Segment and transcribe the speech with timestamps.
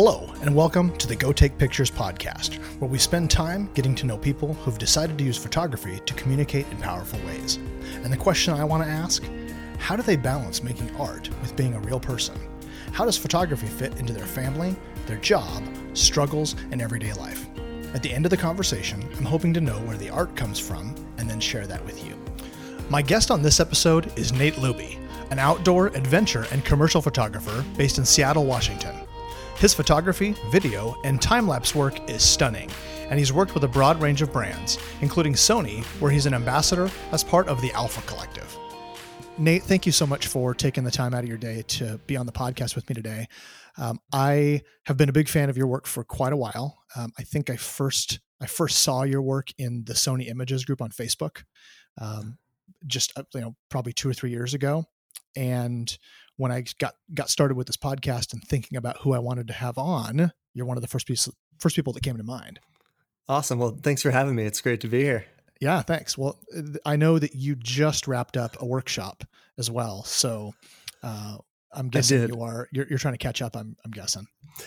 [0.00, 4.06] Hello, and welcome to the Go Take Pictures podcast, where we spend time getting to
[4.06, 7.56] know people who've decided to use photography to communicate in powerful ways.
[8.04, 9.24] And the question I want to ask
[9.80, 12.38] how do they balance making art with being a real person?
[12.92, 14.76] How does photography fit into their family,
[15.08, 15.64] their job,
[15.94, 17.48] struggles, and everyday life?
[17.92, 20.94] At the end of the conversation, I'm hoping to know where the art comes from
[21.16, 22.16] and then share that with you.
[22.88, 24.96] My guest on this episode is Nate Luebbe,
[25.32, 28.94] an outdoor adventure and commercial photographer based in Seattle, Washington.
[29.58, 32.70] His photography, video, and time lapse work is stunning,
[33.10, 36.88] and he's worked with a broad range of brands, including Sony, where he's an ambassador
[37.10, 38.56] as part of the Alpha Collective.
[39.36, 42.16] Nate, thank you so much for taking the time out of your day to be
[42.16, 43.26] on the podcast with me today.
[43.76, 46.84] Um, I have been a big fan of your work for quite a while.
[46.94, 50.80] Um, I think I first I first saw your work in the Sony Images group
[50.80, 51.42] on Facebook,
[52.00, 52.38] um,
[52.86, 54.84] just uh, you know probably two or three years ago,
[55.34, 55.98] and
[56.38, 59.52] when I got got started with this podcast and thinking about who I wanted to
[59.52, 62.60] have on, you're one of the first piece, first people that came to mind.
[63.28, 63.58] Awesome.
[63.58, 64.44] Well, thanks for having me.
[64.44, 65.26] It's great to be here.
[65.60, 66.16] Yeah, thanks.
[66.16, 66.38] Well,
[66.86, 69.24] I know that you just wrapped up a workshop
[69.58, 70.54] as well, so
[71.02, 71.38] uh,
[71.72, 73.56] I'm guessing you are you're, you're, trying to catch up.
[73.56, 74.26] I'm I'm guessing.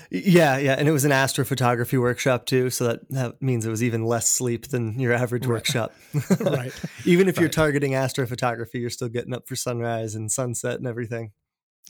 [0.10, 3.82] Yeah, yeah, and it was an astrophotography workshop too, so that that means it was
[3.82, 5.56] even less sleep than your average right.
[5.56, 5.94] workshop.
[6.42, 6.74] right.
[7.06, 7.42] even if right.
[7.42, 11.32] you're targeting astrophotography, you're still getting up for sunrise and sunset and everything.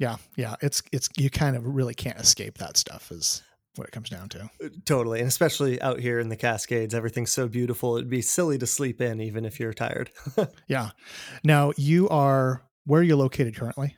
[0.01, 0.55] Yeah, yeah.
[0.61, 3.43] It's it's you kind of really can't escape that stuff is
[3.75, 4.49] what it comes down to.
[4.63, 5.19] Uh, totally.
[5.19, 7.97] And especially out here in the Cascades, everything's so beautiful.
[7.97, 10.09] It'd be silly to sleep in even if you're tired.
[10.67, 10.89] yeah.
[11.43, 13.95] Now, you are where are you located currently?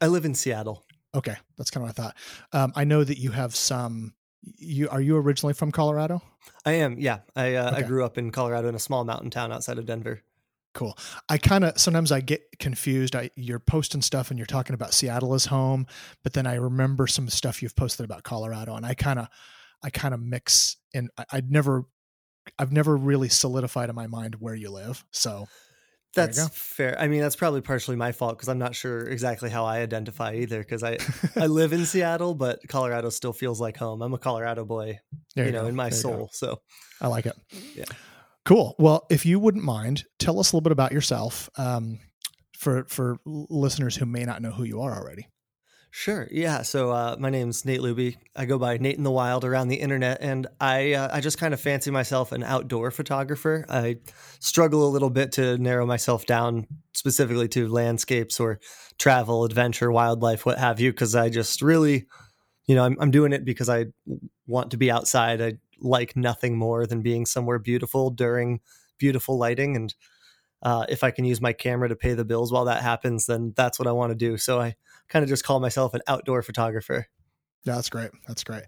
[0.00, 0.84] I live in Seattle.
[1.14, 2.16] Okay, that's kind of what I thought.
[2.52, 4.14] Um, I know that you have some
[4.58, 6.20] you are you originally from Colorado?
[6.66, 6.98] I am.
[6.98, 7.20] Yeah.
[7.36, 7.76] I uh, okay.
[7.76, 10.20] I grew up in Colorado in a small mountain town outside of Denver.
[10.74, 10.98] Cool.
[11.28, 13.14] I kind of sometimes I get confused.
[13.14, 15.86] I you're posting stuff and you're talking about Seattle as home,
[16.24, 19.28] but then I remember some stuff you've posted about Colorado, and I kind of
[19.84, 20.76] I kind of mix.
[20.92, 21.84] And I, I'd never
[22.58, 25.04] I've never really solidified in my mind where you live.
[25.12, 25.46] So
[26.14, 26.98] that's fair.
[26.98, 30.34] I mean, that's probably partially my fault because I'm not sure exactly how I identify
[30.34, 30.58] either.
[30.58, 30.98] Because I
[31.36, 34.02] I live in Seattle, but Colorado still feels like home.
[34.02, 34.98] I'm a Colorado boy,
[35.36, 35.68] you, you, know, go.
[35.68, 36.30] in my there soul.
[36.32, 36.60] So
[37.00, 37.36] I like it.
[37.74, 37.84] Yeah.
[38.44, 38.74] Cool.
[38.78, 41.98] Well, if you wouldn't mind, tell us a little bit about yourself um,
[42.56, 45.28] for for listeners who may not know who you are already.
[45.90, 46.26] Sure.
[46.32, 46.62] Yeah.
[46.62, 48.16] So uh, my name's Nate Luebbe.
[48.34, 51.38] I go by Nate in the Wild around the internet, and I uh, I just
[51.38, 53.64] kind of fancy myself an outdoor photographer.
[53.68, 53.98] I
[54.40, 58.58] struggle a little bit to narrow myself down specifically to landscapes or
[58.98, 62.06] travel, adventure, wildlife, what have you, because I just really,
[62.66, 63.86] you know, I'm, I'm doing it because I
[64.48, 65.40] want to be outside.
[65.40, 68.60] I like nothing more than being somewhere beautiful during
[68.98, 69.76] beautiful lighting.
[69.76, 69.94] And
[70.62, 73.52] uh, if I can use my camera to pay the bills while that happens, then
[73.56, 74.36] that's what I want to do.
[74.36, 74.76] So I
[75.08, 77.06] kind of just call myself an outdoor photographer.
[77.64, 78.10] Yeah, that's great.
[78.26, 78.64] That's great.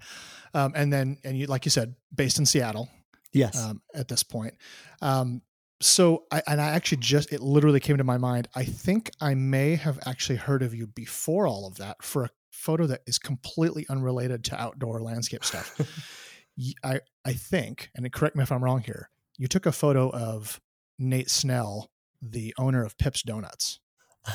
[0.54, 2.88] Um, and then, and you, like you said, based in Seattle.
[3.32, 3.62] Yes.
[3.62, 4.54] Um, at this point.
[5.02, 5.42] Um,
[5.80, 8.48] so I, and I actually just, it literally came to my mind.
[8.54, 12.30] I think I may have actually heard of you before all of that for a
[12.50, 15.78] photo that is completely unrelated to outdoor landscape stuff.
[16.82, 19.10] I I think, and correct me if I'm wrong here.
[19.38, 20.60] You took a photo of
[20.98, 21.90] Nate Snell,
[22.22, 23.80] the owner of Pips Donuts.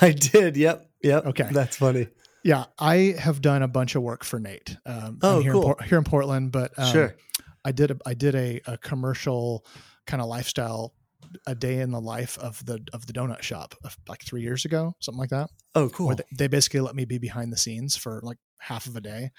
[0.02, 0.56] I did.
[0.58, 0.90] Yep.
[1.04, 1.26] Yep.
[1.28, 1.48] Okay.
[1.52, 2.08] That's funny.
[2.44, 4.78] Yeah, I have done a bunch of work for Nate.
[4.86, 5.74] Um, oh, here cool.
[5.74, 7.16] In, here in Portland, but um, sure.
[7.64, 9.66] I did a I did a, a commercial
[10.08, 10.94] kind of lifestyle
[11.46, 13.76] a day in the life of the of the donut shop
[14.08, 15.50] like three years ago, something like that.
[15.76, 16.16] Oh, cool.
[16.16, 19.32] They, they, basically let me be behind the scenes for like half of a day,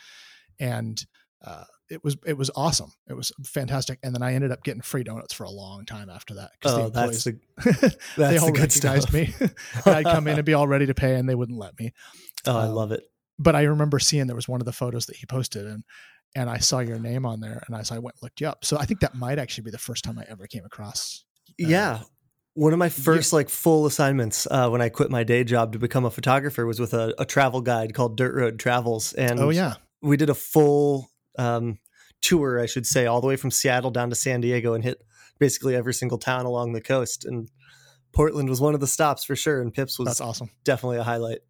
[0.60, 1.04] and
[1.44, 2.92] uh, it was it was awesome.
[3.08, 6.08] It was fantastic, and then I ended up getting free donuts for a long time
[6.08, 7.24] after that because oh, the employees
[7.56, 9.12] that's the, that's they all the recognized stuff.
[9.86, 9.92] me.
[9.92, 11.92] I'd come in and be all ready to pay, and they wouldn't let me.
[12.46, 13.02] Oh, um, I love it.
[13.38, 15.84] But I remember seeing there was one of the photos that he posted, and
[16.34, 18.48] and I saw your name on there, and I, so I went and looked you
[18.48, 18.64] up.
[18.64, 21.24] So I think that might actually be the first time I ever came across.
[21.50, 22.00] Uh, yeah,
[22.54, 23.36] one of my first yeah.
[23.36, 26.80] like full assignments uh, when I quit my day job to become a photographer was
[26.80, 30.34] with a, a, travel guide called Dirt Road Travels, and oh yeah, we did a
[30.34, 31.78] full um,
[32.20, 35.02] tour, I should say, all the way from Seattle down to San Diego and hit
[35.38, 37.24] basically every single town along the coast.
[37.24, 37.50] And
[38.12, 39.60] Portland was one of the stops for sure.
[39.60, 41.40] And Pips was that's awesome, definitely a highlight.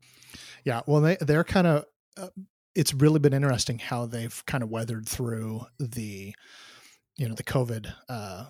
[0.64, 1.84] Yeah, well, they they're kind of.
[2.16, 2.28] Uh,
[2.74, 6.34] it's really been interesting how they've kind of weathered through the,
[7.18, 8.46] you know, the COVID, uh,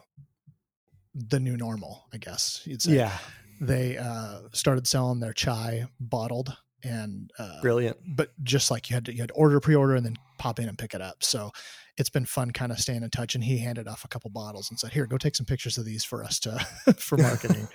[1.12, 2.94] the new normal, I guess you'd say.
[2.94, 3.18] Yeah,
[3.60, 7.96] they uh, started selling their chai bottled and uh, brilliant.
[8.06, 10.68] But just like you had to, you had to order pre-order and then pop in
[10.68, 11.22] and pick it up.
[11.22, 11.52] So
[11.96, 13.36] it's been fun kind of staying in touch.
[13.36, 15.84] And he handed off a couple bottles and said, "Here, go take some pictures of
[15.84, 16.58] these for us to
[16.96, 17.68] for marketing."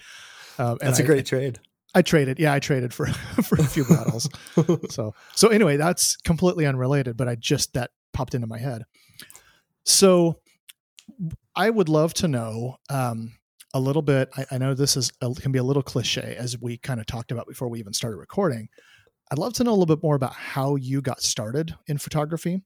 [0.59, 1.59] Um, that's a great trade.
[1.95, 3.07] I traded, yeah, I traded for
[3.43, 4.29] for a few bottles.
[4.89, 7.15] so so anyway, that's completely unrelated.
[7.15, 8.83] But I just that popped into my head.
[9.85, 10.41] So
[11.55, 13.37] I would love to know um,
[13.73, 14.29] a little bit.
[14.35, 17.05] I, I know this is a, can be a little cliche, as we kind of
[17.05, 18.67] talked about before we even started recording.
[19.31, 22.61] I'd love to know a little bit more about how you got started in photography,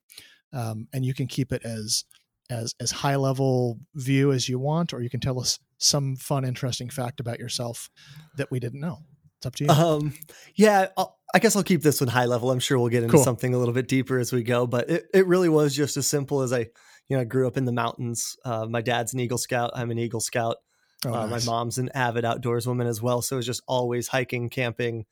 [0.52, 2.04] um, and you can keep it as
[2.50, 6.44] as as high level view as you want, or you can tell us some fun,
[6.44, 7.90] interesting fact about yourself
[8.36, 8.98] that we didn't know.
[9.38, 9.70] It's up to you.
[9.70, 10.14] Um,
[10.54, 12.50] yeah, I'll, i guess I'll keep this one high level.
[12.50, 13.24] I'm sure we'll get into cool.
[13.24, 16.06] something a little bit deeper as we go, but it, it really was just as
[16.06, 16.60] simple as I,
[17.08, 18.36] you know, I grew up in the mountains.
[18.44, 19.72] Uh, my dad's an Eagle Scout.
[19.74, 20.58] I'm an Eagle Scout.
[21.04, 21.44] Oh, uh, nice.
[21.46, 23.22] My mom's an avid outdoors woman as well.
[23.22, 25.06] So it was just always hiking, camping,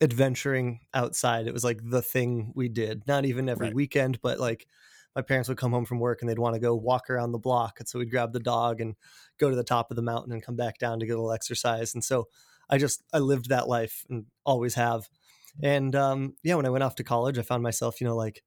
[0.00, 1.46] adventuring outside.
[1.46, 3.74] It was like the thing we did, not even every right.
[3.74, 4.66] weekend, but like
[5.16, 7.38] my parents would come home from work and they'd want to go walk around the
[7.38, 7.80] block.
[7.80, 8.94] And so we'd grab the dog and
[9.38, 11.32] go to the top of the mountain and come back down to get a little
[11.32, 11.94] exercise.
[11.94, 12.28] And so
[12.70, 15.08] I just, I lived that life and always have.
[15.60, 18.44] And um, yeah, when I went off to college, I found myself, you know, like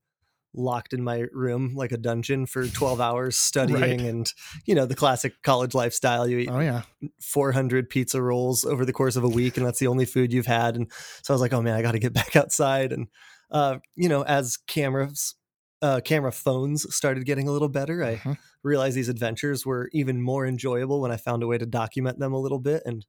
[0.54, 4.02] locked in my room like a dungeon for 12 hours studying right.
[4.02, 4.34] and
[4.66, 6.28] you know the classic college lifestyle.
[6.28, 6.84] You eat oh yeah.
[7.22, 10.46] 400 pizza rolls over the course of a week and that's the only food you've
[10.46, 10.76] had.
[10.76, 10.92] And
[11.24, 12.92] so i was like oh man i got to get back outside.
[12.92, 13.08] And
[13.52, 15.36] uh, you know as cameras
[15.82, 18.34] uh, camera phones started getting a little better i mm-hmm.
[18.62, 22.34] realized these adventures were even more enjoyable when i found a way to document them
[22.34, 22.84] a little bit.
[22.86, 23.06] And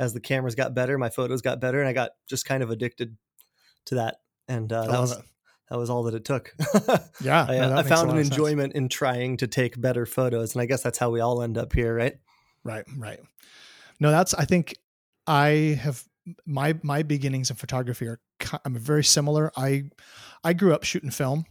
[0.00, 2.70] as the cameras got better my photos got better and i got just kind of
[2.70, 3.16] addicted
[3.86, 4.16] to that.
[4.48, 5.24] And uh, that was it
[5.70, 6.54] that was all that it took.
[7.20, 10.66] yeah, I, no, I found an enjoyment in trying to take better photos, and I
[10.66, 12.18] guess that's how we all end up here, right?
[12.64, 13.20] Right, right.
[14.00, 14.34] No, that's.
[14.34, 14.76] I think
[15.26, 16.04] I have
[16.46, 18.20] my my beginnings in photography are
[18.64, 19.52] I'm very similar.
[19.56, 19.84] I
[20.44, 21.44] I grew up shooting film,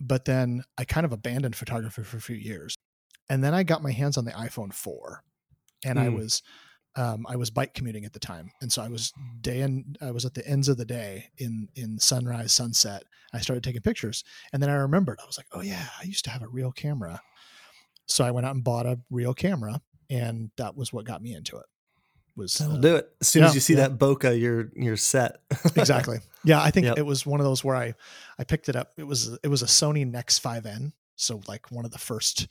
[0.00, 2.76] but then I kind of abandoned photography for a few years,
[3.28, 5.22] and then I got my hands on the iPhone four,
[5.84, 6.02] and mm.
[6.02, 6.42] I was
[6.96, 10.10] um, I was bike commuting at the time, and so I was day and I
[10.10, 13.04] was at the ends of the day in in sunrise, sunset.
[13.32, 16.24] I started taking pictures, and then I remembered I was like, oh yeah, I used
[16.24, 17.20] to have a real camera.
[18.06, 21.32] So I went out and bought a real camera, and that was what got me
[21.32, 21.66] into it.
[22.36, 23.08] Was That'll uh, do it.
[23.20, 23.88] As soon yeah, as you see yeah.
[23.88, 25.36] that bokeh, you're you're set.
[25.76, 26.18] exactly.
[26.44, 26.98] Yeah, I think yep.
[26.98, 27.94] it was one of those where I
[28.38, 28.92] I picked it up.
[28.98, 32.48] It was it was a Sony Nex 5N, so like one of the first.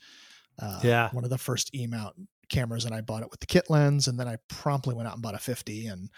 [0.58, 2.14] Uh, yeah, one of the first E mount
[2.50, 5.14] cameras and I bought it with the kit lens and then I promptly went out
[5.14, 6.10] and bought a 50 and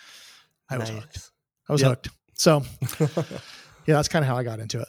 [0.68, 1.30] I was hooked.
[1.68, 1.90] I was yep.
[1.90, 2.08] hooked.
[2.34, 2.62] So
[3.00, 4.88] yeah, that's kind of how I got into it.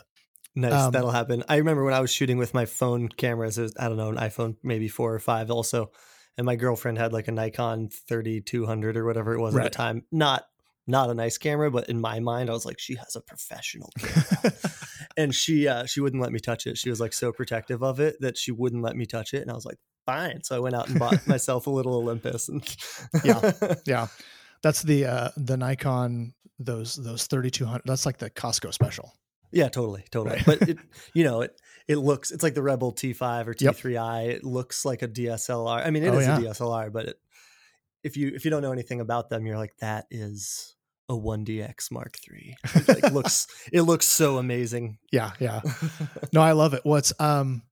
[0.56, 0.74] Nice.
[0.74, 1.44] Um, That'll happen.
[1.50, 4.18] I remember when I was shooting with my phone cameras, was, I don't know, an
[4.18, 5.92] iPhone maybe four or five also.
[6.38, 9.66] And my girlfriend had like a Nikon 3200 or whatever it was right.
[9.66, 10.06] at the time.
[10.12, 10.46] Not
[10.86, 13.90] not a nice camera, but in my mind, I was like, she has a professional
[13.98, 14.54] camera.
[15.18, 16.78] and she uh, she wouldn't let me touch it.
[16.78, 19.42] She was like so protective of it that she wouldn't let me touch it.
[19.42, 20.44] And I was like, fine.
[20.44, 22.50] So I went out and bought myself a little Olympus.
[22.50, 22.64] And
[23.24, 23.52] yeah,
[23.86, 24.08] yeah,
[24.62, 27.84] that's the uh, the Nikon those those thirty two hundred.
[27.86, 29.14] That's like the Costco special.
[29.52, 30.38] Yeah, totally, totally.
[30.38, 30.46] Right.
[30.46, 30.78] But it,
[31.14, 34.28] you know, it it looks it's like the Rebel T5 or T3i.
[34.28, 35.86] It looks like a DSLR.
[35.86, 36.38] I mean, it oh, is yeah.
[36.38, 37.20] a DSLR, but it,
[38.04, 40.73] if you if you don't know anything about them, you're like that is
[41.10, 42.56] a 1DX Mark III.
[42.76, 44.98] It like looks it looks so amazing.
[45.12, 45.62] Yeah, yeah.
[46.34, 46.82] No, I love it.
[46.84, 47.64] What's um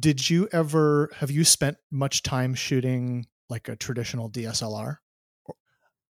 [0.00, 4.96] did you ever have you spent much time shooting like a traditional DSLR?
[5.46, 5.54] Or,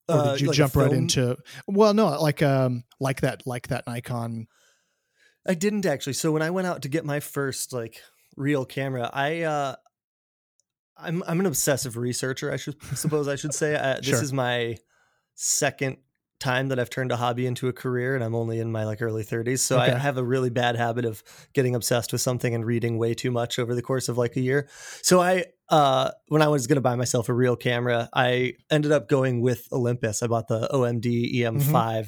[0.08, 1.37] or uh, did you like jump right into
[1.67, 4.46] well no, like um like that like that Nikon
[5.46, 6.12] I didn't actually.
[6.14, 8.00] So when I went out to get my first like
[8.36, 9.77] real camera, I uh
[10.96, 13.74] I'm I'm an obsessive researcher, I should suppose I should say.
[13.74, 14.22] Uh, this sure.
[14.22, 14.77] is my
[15.34, 15.96] second
[16.41, 19.01] time that I've turned a hobby into a career and I'm only in my like
[19.03, 19.61] early 30s.
[19.61, 19.93] So okay.
[19.93, 23.31] I have a really bad habit of getting obsessed with something and reading way too
[23.31, 24.69] much over the course of like a year.
[25.03, 28.91] So I uh when I was going to buy myself a real camera, I ended
[28.91, 30.23] up going with Olympus.
[30.23, 32.03] I bought the OMD EM5 mm-hmm.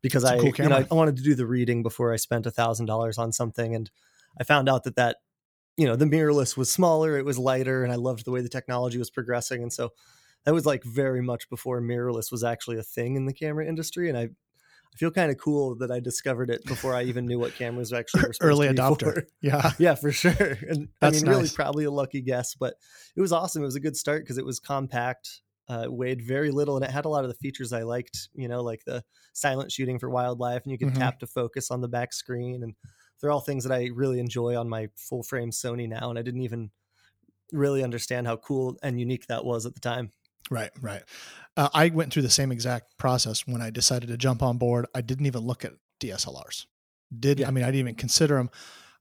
[0.00, 2.50] because I cool you know I wanted to do the reading before I spent a
[2.50, 3.90] $1000 on something and
[4.40, 5.16] I found out that that
[5.76, 8.48] you know the mirrorless was smaller, it was lighter and I loved the way the
[8.48, 9.90] technology was progressing and so
[10.44, 14.08] that was like very much before mirrorless was actually a thing in the camera industry,
[14.08, 14.28] and I
[14.94, 17.92] I feel kind of cool that I discovered it before I even knew what cameras
[17.92, 19.14] actually were early adopter.
[19.14, 19.26] For.
[19.40, 20.32] Yeah, yeah, for sure.
[20.68, 21.36] And That's I mean, nice.
[21.36, 22.74] really, probably a lucky guess, but
[23.16, 23.62] it was awesome.
[23.62, 26.92] It was a good start because it was compact, uh, weighed very little, and it
[26.92, 28.28] had a lot of the features I liked.
[28.34, 31.00] You know, like the silent shooting for wildlife, and you could mm-hmm.
[31.02, 32.74] tap to focus on the back screen, and
[33.20, 36.08] they're all things that I really enjoy on my full frame Sony now.
[36.10, 36.70] And I didn't even
[37.52, 40.10] really understand how cool and unique that was at the time.
[40.50, 41.02] Right, right.
[41.56, 44.86] Uh, I went through the same exact process when I decided to jump on board.
[44.94, 46.66] I didn't even look at DSLRs.
[47.18, 47.48] Did yeah.
[47.48, 48.50] I mean I didn't even consider them.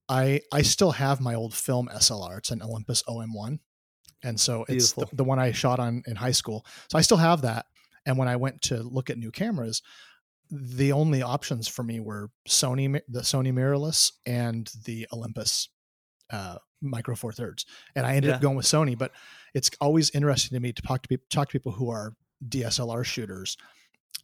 [0.07, 2.37] I I still have my old film SLR.
[2.37, 3.59] It's an Olympus OM1,
[4.23, 6.65] and so it's the, the, one I shot on in high school.
[6.91, 7.65] So I still have that.
[8.05, 9.81] And when I went to look at new cameras,
[10.51, 15.69] the only options for me were Sony, the Sony mirrorless, and the Olympus
[16.29, 18.35] uh, Micro Four Thirds, and I ended yeah.
[18.35, 18.97] up going with Sony.
[18.97, 19.11] But
[19.53, 22.13] it's always interesting to me to talk to people, talk to people who are
[22.47, 23.57] DSLR shooters,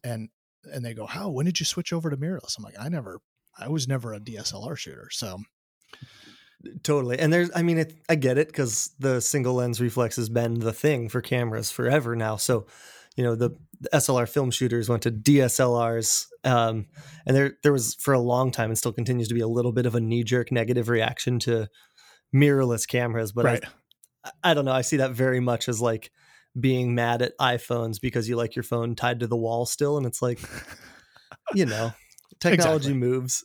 [0.04, 0.30] and
[0.72, 1.30] and they go, "How?
[1.30, 3.20] When did you switch over to mirrorless?" I'm like, "I never,
[3.58, 5.40] I was never a DSLR shooter." So
[6.84, 10.30] totally, and there's, I mean, it, I get it because the single lens reflex has
[10.30, 12.36] been the thing for cameras forever now.
[12.36, 12.68] So
[13.16, 13.50] you know the,
[13.82, 16.86] the SLR film shooters went to DSLRs, um,
[17.26, 19.72] and there there was for a long time and still continues to be a little
[19.72, 21.68] bit of a knee jerk negative reaction to
[22.34, 23.32] mirrorless cameras.
[23.32, 23.64] But right.
[24.24, 24.72] I, I don't know.
[24.72, 26.12] I see that very much as like
[26.60, 30.06] being mad at iPhones because you like your phone tied to the wall still, and
[30.06, 30.40] it's like,
[31.54, 31.92] you know,
[32.40, 32.94] technology exactly.
[32.94, 33.44] moves.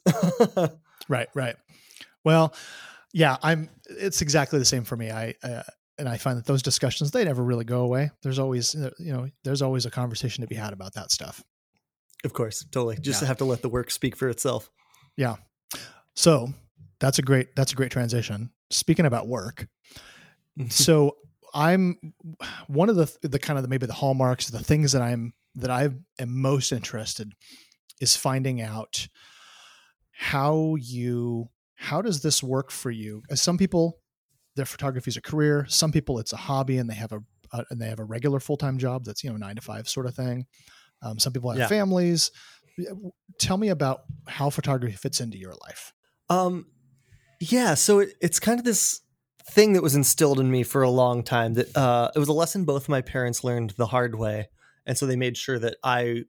[1.09, 1.57] right, right.
[2.25, 2.55] Well,
[3.13, 3.69] yeah, I'm.
[3.89, 5.11] It's exactly the same for me.
[5.11, 5.63] I uh,
[5.99, 8.11] and I find that those discussions they never really go away.
[8.23, 11.43] There's always uh, you know there's always a conversation to be had about that stuff.
[12.25, 12.97] Of course, totally.
[12.97, 13.29] Just yeah.
[13.29, 14.71] have to let the work speak for itself.
[15.17, 15.37] Yeah.
[16.15, 16.53] So
[17.05, 18.51] that's a great that's a great transition.
[18.71, 19.67] Speaking about work,
[20.71, 21.17] so
[21.53, 21.99] I'm
[22.67, 25.71] one of the the kind of the, maybe the hallmarks, the things that I'm that
[25.71, 27.33] I am most interested
[28.01, 29.07] is finding out
[30.13, 33.23] how you how does this work for you?
[33.31, 33.99] As some people
[34.57, 35.67] their photography is a career.
[35.69, 37.21] Some people it's a hobby and they have a
[37.53, 39.91] uh, and they have a regular full time job that's you know nine to five
[39.91, 40.47] sort of thing.
[41.03, 41.67] Um, some people have yeah.
[41.67, 42.31] families.
[43.39, 45.93] Tell me about how photography fits into your life.
[46.31, 46.67] Um,
[47.41, 49.01] yeah, so it, it's kind of this
[49.51, 51.55] thing that was instilled in me for a long time.
[51.55, 54.49] That uh, it was a lesson both my parents learned the hard way,
[54.87, 56.25] and so they made sure that I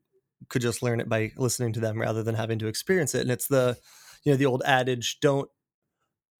[0.50, 3.21] could just learn it by listening to them rather than having to experience it.
[3.21, 3.77] And it's the
[4.24, 5.50] you know the old adage: don't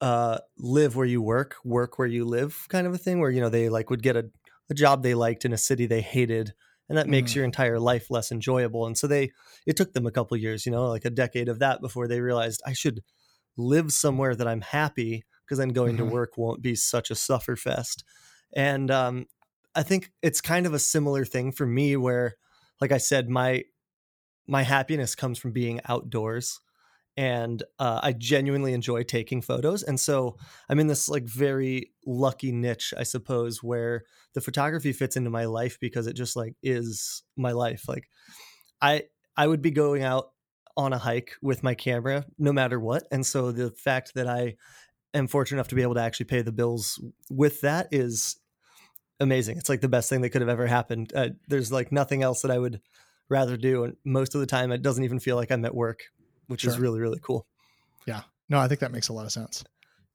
[0.00, 3.40] uh, live where you work, work where you live kind of a thing where, you
[3.40, 4.26] know, they like would get a,
[4.70, 6.52] a job they liked in a city they hated
[6.88, 7.36] and that makes mm.
[7.36, 8.86] your entire life less enjoyable.
[8.86, 9.32] And so they,
[9.66, 12.20] it took them a couple years, you know, like a decade of that before they
[12.20, 13.02] realized I should
[13.56, 16.08] live somewhere that I'm happy because then going mm-hmm.
[16.08, 18.02] to work won't be such a sufferfest.
[18.54, 19.26] And um,
[19.74, 22.36] I think it's kind of a similar thing for me where,
[22.80, 23.64] like I said, my
[24.46, 26.60] my happiness comes from being outdoors
[27.16, 29.82] and uh, I genuinely enjoy taking photos.
[29.82, 30.36] And so
[30.68, 35.46] I'm in this like very lucky niche, I suppose, where the photography fits into my
[35.46, 37.88] life because it just like is my life.
[37.88, 38.08] Like
[38.80, 39.04] I
[39.36, 40.30] I would be going out
[40.76, 43.04] on a hike with my camera no matter what.
[43.10, 44.56] And so the fact that I
[45.14, 48.36] am fortunate enough to be able to actually pay the bills with that is
[49.20, 49.56] amazing.
[49.56, 51.12] It's like the best thing that could have ever happened.
[51.14, 52.80] Uh, there's like nothing else that I would
[53.28, 53.84] rather do.
[53.84, 56.02] And most of the time, it doesn't even feel like I'm at work
[56.48, 56.70] which sure.
[56.70, 57.46] is really really cool.
[58.06, 58.22] Yeah.
[58.48, 59.64] No, I think that makes a lot of sense.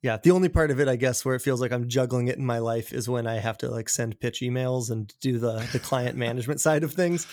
[0.02, 2.38] Yeah, the only part of it, I guess, where it feels like I'm juggling it
[2.38, 5.68] in my life is when I have to like send pitch emails and do the
[5.72, 7.28] the client management side of things.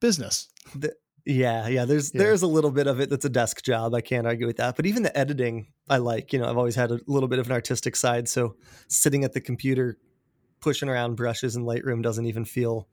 [0.00, 0.48] Business.
[0.74, 0.92] The,
[1.24, 1.84] yeah, yeah.
[1.84, 2.18] There's yeah.
[2.18, 3.94] there's a little bit of it that's a desk job.
[3.94, 4.76] I can't argue with that.
[4.76, 6.32] But even the editing, I like.
[6.32, 8.56] You know, I've always had a little bit of an artistic side, so
[8.88, 9.98] sitting at the computer,
[10.60, 12.88] pushing around brushes in Lightroom doesn't even feel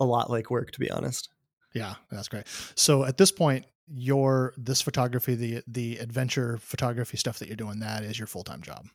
[0.00, 1.28] a lot like work, to be honest.
[1.74, 2.46] Yeah, that's great.
[2.74, 7.80] So at this point, your this photography, the the adventure photography stuff that you're doing,
[7.80, 8.86] that is your full time job.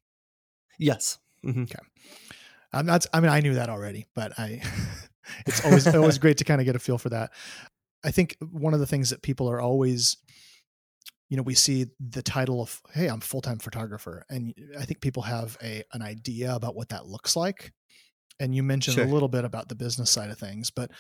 [0.80, 1.18] Yes.
[1.46, 1.64] Mm-hmm.
[1.64, 1.80] Okay.
[2.72, 3.06] I'm not.
[3.14, 4.62] I mean, I knew that already, but I.
[5.46, 7.32] it's always always great to kind of get a feel for that.
[8.04, 10.18] I think one of the things that people are always,
[11.30, 15.02] you know, we see the title of "Hey, I'm full time photographer," and I think
[15.02, 17.74] people have a an idea about what that looks like.
[18.40, 19.06] And you mentioned sure.
[19.06, 20.92] a little bit about the business side of things, but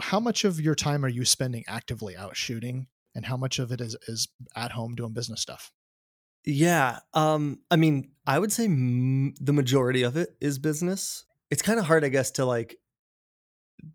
[0.00, 3.72] how much of your time are you spending actively out shooting and how much of
[3.72, 5.72] it is is at home doing business stuff
[6.44, 11.62] yeah um i mean i would say m- the majority of it is business it's
[11.62, 12.76] kind of hard i guess to like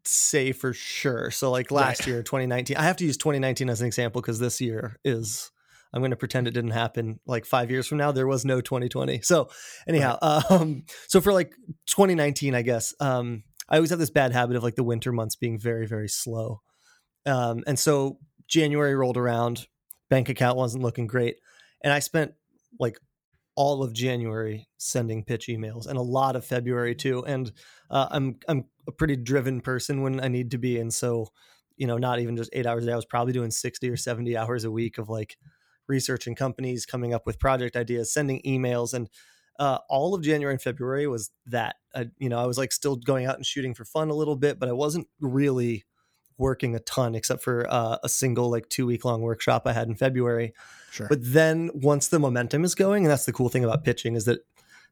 [0.05, 2.07] say for sure so like last right.
[2.07, 5.51] year 2019 i have to use 2019 as an example because this year is
[5.93, 8.61] i'm going to pretend it didn't happen like five years from now there was no
[8.61, 9.49] 2020 so
[9.87, 10.51] anyhow right.
[10.51, 11.53] um so for like
[11.87, 15.35] 2019 i guess um i always have this bad habit of like the winter months
[15.35, 16.61] being very very slow
[17.25, 18.19] um and so
[18.49, 19.67] January rolled around,
[20.09, 21.37] bank account wasn't looking great,
[21.83, 22.33] and I spent
[22.79, 22.97] like
[23.55, 27.23] all of January sending pitch emails and a lot of February too.
[27.25, 27.51] And
[27.89, 31.29] uh, I'm I'm a pretty driven person when I need to be, and so
[31.77, 32.93] you know, not even just eight hours a day.
[32.93, 35.37] I was probably doing sixty or seventy hours a week of like
[35.87, 39.09] researching companies, coming up with project ideas, sending emails, and
[39.57, 41.77] uh, all of January and February was that.
[41.95, 44.35] Uh, you know, I was like still going out and shooting for fun a little
[44.35, 45.85] bit, but I wasn't really
[46.37, 49.87] working a ton except for uh, a single like two week long workshop I had
[49.87, 50.53] in February.
[50.91, 51.07] Sure.
[51.07, 54.25] But then once the momentum is going, and that's the cool thing about pitching is
[54.25, 54.39] that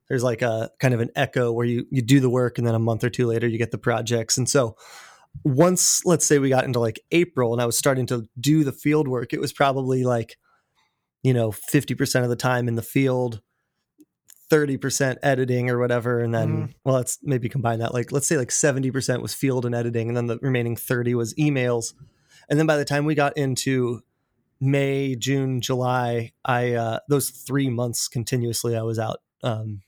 [0.10, 2.76] there's like a kind of an echo where you you do the work and then
[2.76, 4.38] a month or two later you get the projects.
[4.38, 4.76] And so
[5.44, 8.72] once let's say we got into like April and I was starting to do the
[8.72, 10.38] field work, it was probably like,
[11.24, 13.42] you know, 50% of the time in the field,
[14.50, 16.20] 30% editing or whatever.
[16.20, 16.74] And then, mm.
[16.84, 17.94] well, let's maybe combine that.
[17.94, 21.34] Like, let's say like 70% was field and editing, and then the remaining 30 was
[21.36, 21.94] emails.
[22.50, 24.02] And then by the time we got into
[24.60, 29.82] May, June, July, I, uh, those three months continuously, I was out, um,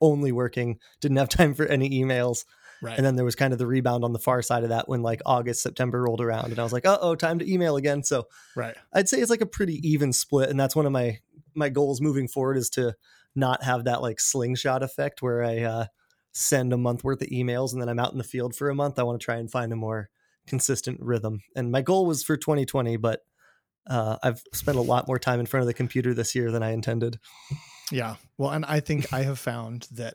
[0.00, 2.44] only working, didn't have time for any emails.
[2.80, 2.96] Right.
[2.96, 5.02] And then there was kind of the rebound on the far side of that when
[5.02, 8.04] like August, September rolled around and I was like, uh oh, time to email again.
[8.04, 8.76] So right.
[8.92, 10.48] I'd say it's like a pretty even split.
[10.48, 11.18] And that's one of my
[11.54, 12.94] my goals moving forward is to
[13.34, 15.86] not have that like slingshot effect where I uh,
[16.32, 18.74] send a month worth of emails and then I'm out in the field for a
[18.74, 18.98] month.
[18.98, 20.08] I want to try and find a more
[20.46, 21.40] consistent rhythm.
[21.56, 23.20] And my goal was for 2020, but
[23.88, 26.62] uh, I've spent a lot more time in front of the computer this year than
[26.62, 27.18] I intended.
[27.90, 28.16] Yeah.
[28.36, 30.14] Well, and I think I have found that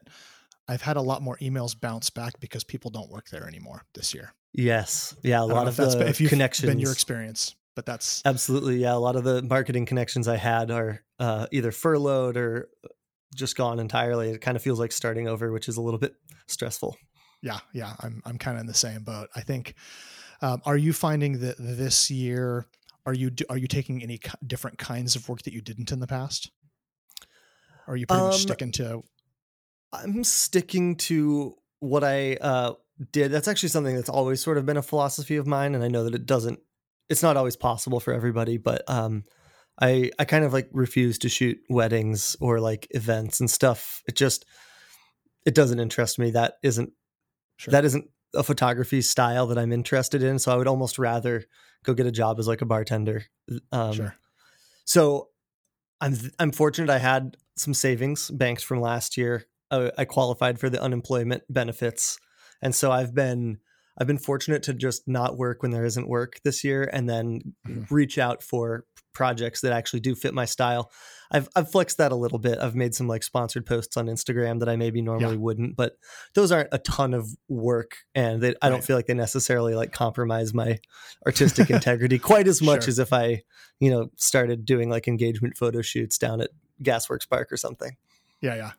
[0.67, 4.13] I've had a lot more emails bounce back because people don't work there anymore this
[4.13, 4.33] year.
[4.53, 5.15] Yes.
[5.23, 5.41] Yeah.
[5.41, 6.69] A lot of that's the if you've connections.
[6.69, 8.77] been your experience, but that's absolutely.
[8.77, 8.93] Yeah.
[8.93, 12.69] A lot of the marketing connections I had are uh, either furloughed or
[13.35, 14.29] just gone entirely.
[14.29, 16.13] It kind of feels like starting over, which is a little bit
[16.47, 16.95] stressful.
[17.41, 17.59] Yeah.
[17.73, 17.93] Yeah.
[17.99, 19.29] I'm, I'm kind of in the same boat.
[19.35, 19.73] I think,
[20.41, 22.67] um, are you finding that this year,
[23.05, 26.07] are you, are you taking any different kinds of work that you didn't in the
[26.07, 26.51] past?
[27.87, 29.03] Or are you pretty um, much sticking to
[29.93, 32.73] I'm sticking to what I uh,
[33.11, 33.31] did.
[33.31, 36.03] That's actually something that's always sort of been a philosophy of mine, and I know
[36.03, 36.59] that it doesn't.
[37.09, 39.23] It's not always possible for everybody, but um,
[39.79, 44.01] I I kind of like refuse to shoot weddings or like events and stuff.
[44.07, 44.45] It just
[45.45, 46.31] it doesn't interest me.
[46.31, 46.91] That isn't
[47.57, 47.71] sure.
[47.71, 50.39] that isn't a photography style that I'm interested in.
[50.39, 51.45] So I would almost rather
[51.83, 53.25] go get a job as like a bartender.
[53.71, 54.15] Um, sure.
[54.85, 55.29] So
[56.01, 60.69] I'm I'm fortunate I had some savings banked from last year uh, I qualified for
[60.69, 62.19] the unemployment benefits,
[62.61, 63.57] and so I've been
[63.99, 67.55] I've been fortunate to just not work when there isn't work this year, and then
[67.67, 67.93] mm-hmm.
[67.93, 70.91] reach out for projects that actually do fit my style.
[71.31, 72.59] I've I've flexed that a little bit.
[72.59, 75.41] I've made some like sponsored posts on Instagram that I maybe normally yeah.
[75.41, 75.93] wouldn't, but
[76.35, 79.91] those aren't a ton of work, and they, I don't feel like they necessarily like
[79.91, 80.77] compromise my
[81.25, 82.89] artistic integrity quite as much sure.
[82.89, 83.41] as if I,
[83.79, 87.97] you know, started doing like engagement photo shoots down at Gasworks Park or something.
[88.41, 88.71] Yeah, yeah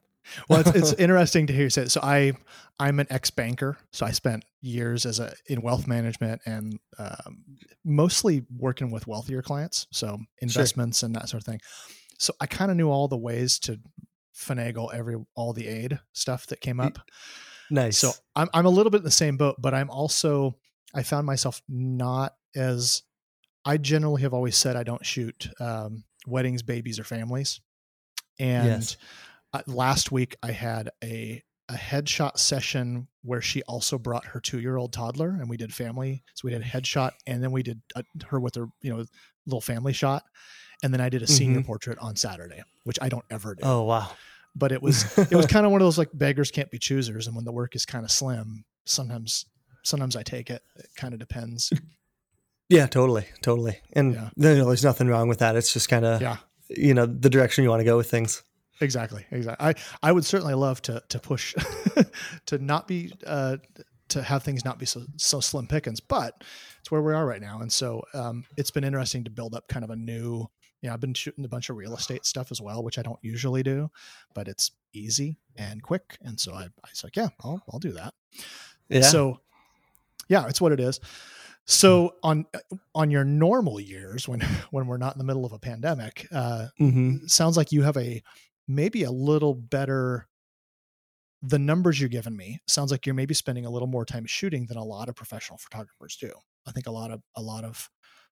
[0.48, 1.82] well, it's, it's interesting to hear you say.
[1.82, 1.90] It.
[1.90, 2.32] So I,
[2.78, 3.76] I'm an ex banker.
[3.92, 7.44] So I spent years as a in wealth management and um,
[7.84, 11.06] mostly working with wealthier clients, so investments sure.
[11.06, 11.60] and that sort of thing.
[12.18, 13.78] So I kind of knew all the ways to
[14.34, 16.98] finagle every all the aid stuff that came up.
[17.70, 17.98] Nice.
[17.98, 20.56] So I'm I'm a little bit in the same boat, but I'm also
[20.94, 23.02] I found myself not as
[23.64, 27.60] I generally have always said I don't shoot um, weddings, babies, or families,
[28.38, 28.66] and.
[28.66, 28.96] Yes
[29.54, 34.60] uh, last week I had a a headshot session where she also brought her two
[34.60, 36.22] year old toddler and we did family.
[36.34, 39.02] So we did a headshot and then we did uh, her with her, you know,
[39.46, 40.24] little family shot.
[40.82, 41.66] And then I did a senior mm-hmm.
[41.66, 43.62] portrait on Saturday, which I don't ever do.
[43.64, 44.10] Oh, wow.
[44.54, 47.26] But it was, it was kind of one of those like beggars can't be choosers.
[47.28, 49.46] And when the work is kind of slim, sometimes,
[49.84, 50.60] sometimes I take it.
[50.76, 51.72] It kind of depends.
[52.68, 53.26] Yeah, totally.
[53.40, 53.78] Totally.
[53.92, 54.30] And yeah.
[54.36, 55.54] there's nothing wrong with that.
[55.54, 56.38] It's just kind of, yeah.
[56.68, 58.42] You know, the direction you want to go with things.
[58.80, 59.24] Exactly.
[59.30, 59.66] Exactly.
[59.66, 61.54] I, I would certainly love to to push
[62.46, 63.58] to not be uh,
[64.08, 66.42] to have things not be so so slim pickings, but
[66.80, 69.68] it's where we are right now, and so um, it's been interesting to build up
[69.68, 70.46] kind of a new.
[70.82, 73.02] You know, I've been shooting a bunch of real estate stuff as well, which I
[73.02, 73.90] don't usually do,
[74.34, 77.92] but it's easy and quick, and so I, I was like, yeah, I'll I'll do
[77.92, 78.12] that.
[78.88, 79.00] Yeah.
[79.00, 79.40] So,
[80.28, 81.00] yeah, it's what it is.
[81.66, 82.46] So on
[82.94, 86.68] on your normal years, when when we're not in the middle of a pandemic, uh,
[86.80, 87.26] mm-hmm.
[87.26, 88.22] sounds like you have a
[88.68, 90.28] maybe a little better
[91.46, 94.64] the numbers you're giving me sounds like you're maybe spending a little more time shooting
[94.66, 96.30] than a lot of professional photographers do.
[96.66, 97.90] I think a lot of a lot of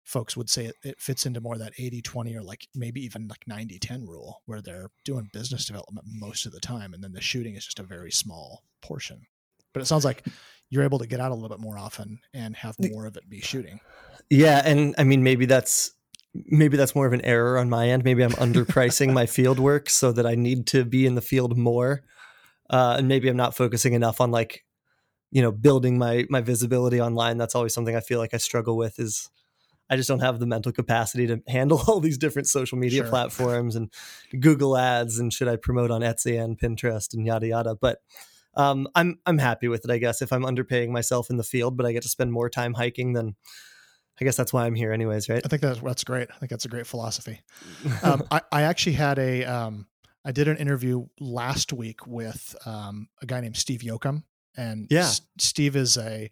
[0.03, 3.29] folks would say it, it fits into more that 80 20 or like maybe even
[3.29, 7.13] like 90 10 rule where they're doing business development most of the time and then
[7.13, 9.27] the shooting is just a very small portion.
[9.77, 10.25] But it sounds like
[10.71, 13.29] you're able to get out a little bit more often and have more of it
[13.29, 13.79] be shooting.
[14.31, 15.93] Yeah, and I mean maybe that's
[16.47, 18.03] maybe that's more of an error on my end.
[18.03, 21.59] Maybe I'm underpricing my field work so that I need to be in the field
[21.59, 22.05] more.
[22.71, 24.65] Uh, and maybe I'm not focusing enough on like,
[25.31, 27.37] you know, building my my visibility online.
[27.37, 29.29] That's always something I feel like I struggle with is
[29.91, 33.11] I just don't have the mental capacity to handle all these different social media sure.
[33.11, 33.93] platforms and
[34.41, 37.75] Google ads and should I promote on Etsy and Pinterest and yada yada.
[37.79, 37.99] But
[38.57, 41.77] um, I'm I'm happy with it, I guess, if I'm underpaying myself in the field,
[41.77, 43.37] but I get to spend more time hiking than
[44.21, 45.43] I guess that's why I'm here, anyways, right?
[45.45, 46.29] I think that's that's great.
[46.35, 47.43] I think that's a great philosophy.
[48.03, 49.87] um, I, I actually had a um,
[50.25, 54.23] I did an interview last week with um, a guy named Steve Yoakum,
[54.57, 55.01] and Yeah.
[55.01, 56.31] S- Steve is a,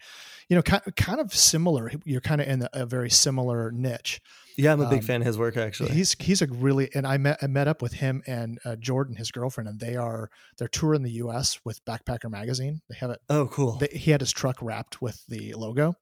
[0.49, 1.93] you know, kind kind of similar.
[2.05, 4.21] You're kind of in a very similar niche.
[4.57, 5.91] Yeah, I'm a big Um, fan of his work actually.
[5.93, 9.17] He's he's a really and I met I met up with him and uh, Jordan,
[9.17, 11.59] his girlfriend, and they are they're touring the U.S.
[11.65, 12.81] with Backpacker Magazine.
[12.89, 13.21] They have it.
[13.29, 13.73] oh, cool.
[13.79, 15.95] They, he had his truck wrapped with the logo,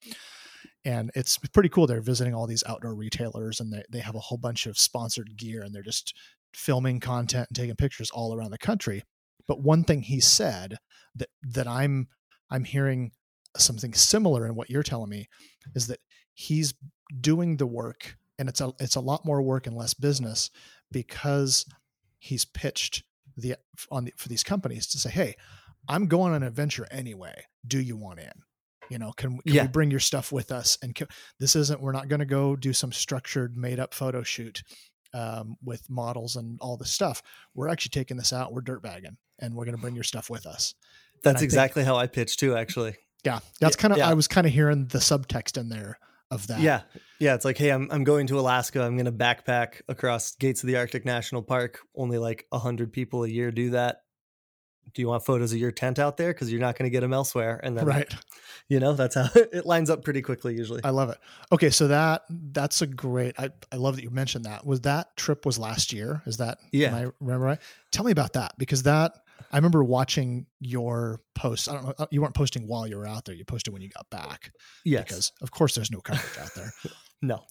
[0.84, 1.86] and it's pretty cool.
[1.86, 5.36] They're visiting all these outdoor retailers, and they they have a whole bunch of sponsored
[5.36, 6.14] gear, and they're just
[6.54, 9.02] filming content and taking pictures all around the country.
[9.48, 10.76] But one thing he said
[11.16, 12.08] that that I'm
[12.50, 13.12] I'm hearing
[13.56, 15.28] something similar in what you're telling me
[15.74, 16.00] is that
[16.34, 16.74] he's
[17.20, 20.50] doing the work and it's a it's a lot more work and less business
[20.90, 21.66] because
[22.18, 23.02] he's pitched
[23.36, 23.56] the
[23.90, 25.34] on the, for these companies to say hey
[25.88, 28.30] i'm going on an adventure anyway do you want in
[28.90, 29.62] you know can, can Yeah.
[29.62, 31.06] we bring your stuff with us and can,
[31.40, 34.62] this isn't we're not going to go do some structured made up photo shoot
[35.14, 37.22] um, with models and all this stuff
[37.54, 40.28] we're actually taking this out we're dirt bagging and we're going to bring your stuff
[40.30, 40.74] with us
[41.22, 42.96] That's think- exactly how I pitch too, actually.
[43.24, 44.08] yeah that's Yeah, kind of yeah.
[44.10, 45.98] i was kind of hearing the subtext in there
[46.32, 46.82] of that Yeah.
[47.18, 47.34] Yeah.
[47.34, 48.82] It's like, hey, I'm I'm going to Alaska.
[48.82, 51.80] I'm gonna backpack across gates of the Arctic National Park.
[51.94, 54.02] Only like hundred people a year do that.
[54.94, 56.34] Do you want photos of your tent out there?
[56.34, 57.60] Because you're not going to get them elsewhere.
[57.62, 58.14] And then, right
[58.68, 60.80] you know, that's how it lines up pretty quickly usually.
[60.84, 61.18] I love it.
[61.52, 63.34] Okay, so that that's a great.
[63.38, 64.66] I, I love that you mentioned that.
[64.66, 66.22] Was that trip was last year?
[66.26, 66.58] Is that?
[66.72, 66.94] Yeah.
[66.94, 67.58] I remember right?
[67.90, 69.12] Tell me about that because that
[69.52, 71.68] I remember watching your posts.
[71.68, 72.06] I don't know.
[72.10, 73.34] You weren't posting while you were out there.
[73.34, 74.50] You posted when you got back
[74.84, 75.04] yes.
[75.04, 76.72] because, of course, there's no coverage out there.
[77.22, 77.42] no.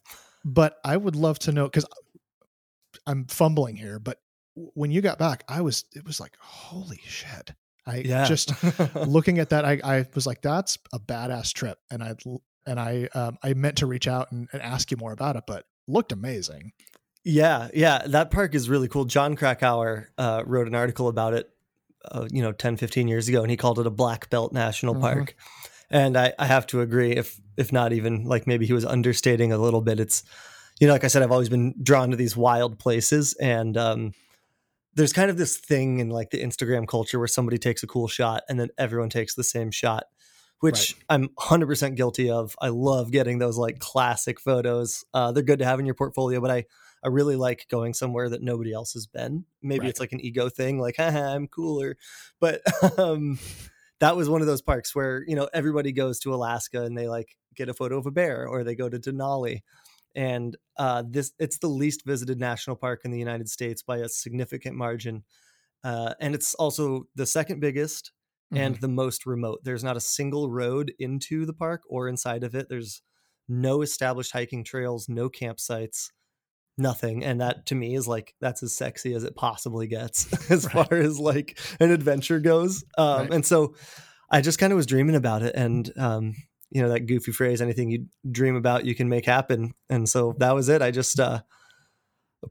[0.44, 1.86] But I would love to know because
[3.06, 3.98] I'm fumbling here.
[3.98, 4.18] But
[4.54, 5.84] when you got back, I was.
[5.94, 7.52] It was like holy shit.
[7.86, 8.26] I Yeah.
[8.26, 8.52] just
[8.94, 11.78] looking at that, I, I was like, that's a badass trip.
[11.90, 12.14] And I,
[12.66, 15.44] and I, um, I meant to reach out and, and ask you more about it,
[15.46, 16.72] but looked amazing.
[17.24, 19.04] Yeah, yeah, that park is really cool.
[19.04, 21.48] Jon Krakauer uh, wrote an article about it,
[22.10, 24.94] uh, you know, 10, 15 years ago, and he called it a black belt national
[24.94, 25.00] Mhm.
[25.00, 25.36] park.
[25.90, 29.52] And I, I have to agree, if if not even like maybe he was understating
[29.52, 30.00] a little bit.
[30.00, 30.22] It's,
[30.80, 34.14] you know, like I said, I've always been drawn to these wild places, and um,
[34.94, 38.08] there's kind of this thing in like the Instagram culture where somebody takes a cool
[38.08, 40.04] shot and then everyone takes the same shot,
[40.60, 42.54] which I'm 100% guilty of.
[42.60, 45.04] I love getting those like classic photos.
[45.14, 46.64] Uh, they're good to have in your portfolio, but I
[47.02, 49.44] I really like going somewhere that nobody else has been.
[49.60, 49.88] Maybe Right.
[49.90, 51.96] it's like an ego thing, like, haha, I'm cooler.
[52.40, 52.62] But
[52.98, 53.38] um,
[54.00, 57.08] that was one of those parks where, you know, everybody goes to Alaska and they
[57.08, 59.60] like get a photo of a bear or they go to Denali.
[60.14, 64.08] And uh, this it's the least visited national park in the United States by a
[64.08, 65.24] significant margin.
[65.82, 68.12] Uh, and it's also the second biggest
[68.54, 69.60] and the most remote.
[69.64, 72.68] There's not a single road into the park or inside of it.
[72.68, 73.00] There's
[73.48, 76.10] no established hiking trails, no campsites,
[76.78, 77.24] nothing.
[77.24, 80.88] And that to me is like that's as sexy as it possibly gets as Right.
[80.88, 82.84] far as like an adventure goes.
[82.98, 83.32] Um, Right.
[83.34, 83.74] And so
[84.30, 85.54] I just kind of was dreaming about it.
[85.54, 86.34] And, um,
[86.70, 89.74] you know, that goofy phrase, anything you dream about, you can make happen.
[89.90, 90.80] And so that was it.
[90.80, 91.42] I just, uh,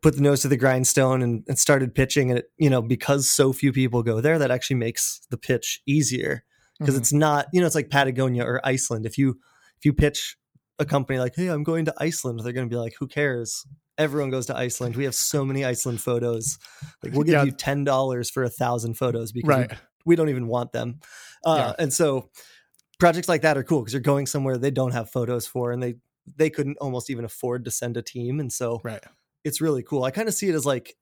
[0.02, 3.30] put the nose to the grindstone and, and started pitching and it, you know because
[3.30, 6.46] so few people go there that actually makes the pitch easier
[6.80, 7.00] because Mhm.
[7.00, 9.32] it's not you know it's like patagonia or iceland if you
[9.78, 10.38] if you pitch
[10.80, 13.66] a company like hey i'm going to iceland they're going to be like who cares
[13.98, 16.58] everyone goes to iceland we have so many iceland photos
[17.04, 17.44] like we'll give Yeah.
[17.44, 19.78] you $10 for a thousand photos because we right.
[20.06, 21.00] we don't even want them.
[21.46, 22.30] Uh, And so
[23.00, 25.82] projects like that are cool because you're going somewhere they don't have photos for, and
[25.84, 25.96] they
[26.38, 29.04] they couldn't almost even afford to send a team, and so Right.
[29.44, 30.04] it's really cool.
[30.04, 30.96] I kind of see it as like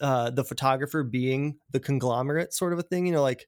[0.00, 3.06] uh, the photographer being the conglomerate sort of a thing.
[3.06, 3.46] You know, like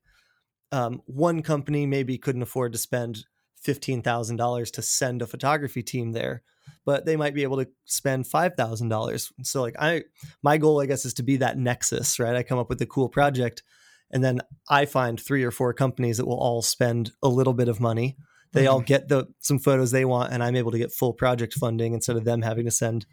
[0.73, 3.25] um, one company maybe couldn't afford to spend
[3.61, 6.43] fifteen thousand dollars to send a photography team there,
[6.87, 9.31] but they might be able to spend five thousand dollars.
[9.43, 10.05] So like I,
[10.43, 12.35] my goal I guess is to be that nexus, right?
[12.37, 13.63] I come up with a cool project,
[14.11, 17.69] and then I find three or four companies that will all spend a little bit
[17.69, 18.17] of money.
[18.53, 21.53] They all get the some photos they want, and I'm able to get full project
[21.53, 23.05] funding instead of them having to send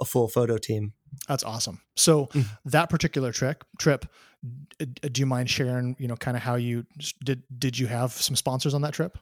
[0.00, 0.92] a full photo team.
[1.28, 1.80] That's awesome.
[1.96, 2.46] So Mm.
[2.64, 4.06] that particular trip trip,
[4.78, 6.84] do you mind sharing, you know, kind of how you
[7.24, 9.18] did, did you have some sponsors on that trip?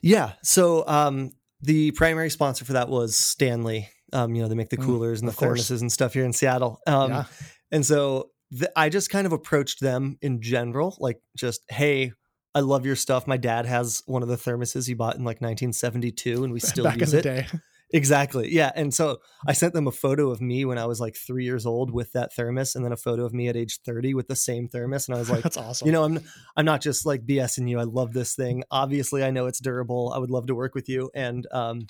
[0.00, 0.32] Yeah.
[0.42, 1.32] So um,
[1.62, 3.88] the primary sponsor for that was Stanley.
[4.12, 5.70] Um, you know, they make the Mm, coolers and the course.
[5.70, 6.80] thermoses and stuff here in Seattle.
[6.86, 7.24] Um, yeah.
[7.70, 12.12] And so th- I just kind of approached them in general, like just, hey,
[12.54, 13.26] I love your stuff.
[13.26, 16.84] My dad has one of the thermoses he bought in like 1972, and we still
[16.84, 17.22] Back in use it.
[17.22, 17.46] day.
[17.94, 18.52] Exactly.
[18.52, 18.72] Yeah.
[18.74, 21.66] And so I sent them a photo of me when I was like three years
[21.66, 24.36] old with that thermos, and then a photo of me at age 30 with the
[24.36, 25.08] same thermos.
[25.08, 25.86] And I was like, That's awesome.
[25.86, 26.20] you know, I'm
[26.56, 27.78] I'm not just like BSing you.
[27.78, 28.64] I love this thing.
[28.70, 30.12] Obviously, I know it's durable.
[30.14, 31.10] I would love to work with you.
[31.14, 31.86] And um,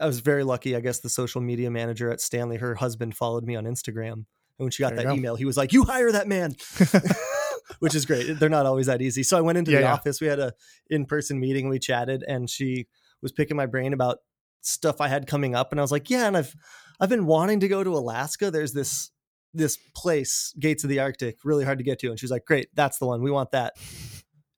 [0.00, 0.74] I was very lucky.
[0.74, 4.12] I guess the social media manager at Stanley, her husband, followed me on Instagram.
[4.12, 4.24] And
[4.64, 6.56] when she got There that email, he was like, "You hire that man."
[7.80, 8.38] which is great.
[8.40, 9.22] They're not always that easy.
[9.22, 9.92] So I went into Yeah, the yeah.
[9.92, 10.20] office.
[10.20, 10.54] We had a
[10.90, 11.68] in person meeting.
[11.68, 12.86] We chatted, and she
[13.22, 14.18] was picking my brain about
[14.60, 15.72] stuff I had coming up.
[15.72, 16.54] And I was like, "Yeah, and I've
[17.00, 18.50] I've been wanting to go to Alaska.
[18.50, 19.10] There's this
[19.54, 22.68] this place, Gates of the Arctic, really hard to get to." And she's like, "Great,
[22.74, 23.22] that's the one.
[23.22, 23.76] We want that."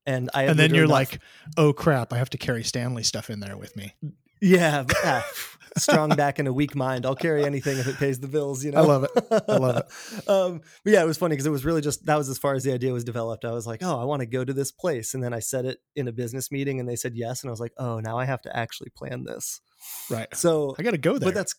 [0.07, 1.21] And I and then you're not- like,
[1.57, 3.95] oh crap, I have to carry Stanley stuff in there with me.
[4.41, 5.31] "Yeah, but, ah,
[5.77, 7.07] strong back and a weak mind.
[7.07, 9.45] I'll carry anything if it pays the bills." You know, I love it.
[9.49, 10.29] I love it.
[10.29, 12.55] um, but yeah, it was funny because it was really just that was as far
[12.55, 13.45] as the idea was developed.
[13.45, 15.65] I was like, "Oh, I want to go to this place," and then I said
[15.65, 18.19] it in a business meeting, and they said yes, and I was like, "Oh, now
[18.19, 19.61] I have to actually plan this."
[20.11, 20.29] Right.
[20.35, 21.29] So, I got to go there.
[21.29, 21.55] but that's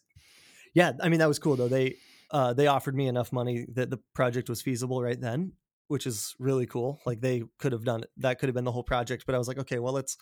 [0.74, 0.93] yeah.
[1.02, 1.67] I mean, that was cool though.
[1.67, 1.95] They
[2.32, 5.54] uh, they offered me enough money that the project was feasible right then,
[5.88, 7.00] which is really cool.
[7.06, 8.10] Like they could have done it.
[8.17, 9.26] That could have been the whole project.
[9.26, 10.17] But I was like, okay, well let's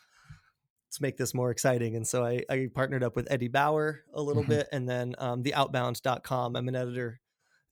[0.90, 1.96] let's make this more exciting.
[1.96, 4.48] And so I, I partnered up with Eddie Bauer a little Mhm.
[4.50, 6.56] bit, and then um, the Outbound.com.
[6.56, 7.22] I'm an editor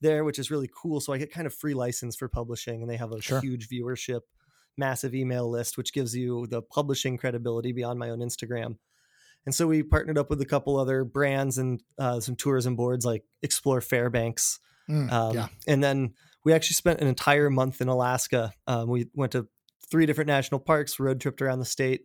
[0.01, 0.99] there, which is really cool.
[0.99, 3.41] So I get kind of free license for publishing, and they have a Sure.
[3.41, 4.21] huge viewership,
[4.77, 8.77] massive email list, which gives you the publishing credibility beyond my own Instagram.
[9.47, 13.03] And so we partnered up with a couple other brands and uh, some tourism boards
[13.03, 14.60] like Explore Fairbanks.
[14.88, 15.47] Mm, Um, yeah.
[15.67, 16.13] And then
[16.45, 18.53] we actually spent an entire month in Alaska.
[18.67, 19.47] Um, we went to
[19.89, 22.01] three different national parks, road tripped around the state,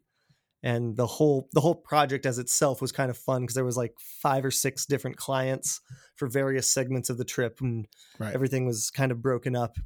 [0.63, 3.77] and the whole the whole project as itself was kind of fun because there was
[3.77, 5.81] like five or six different clients
[6.17, 7.87] for various segments of the trip, and
[8.19, 8.35] Right.
[8.35, 9.77] everything was kind of broken up.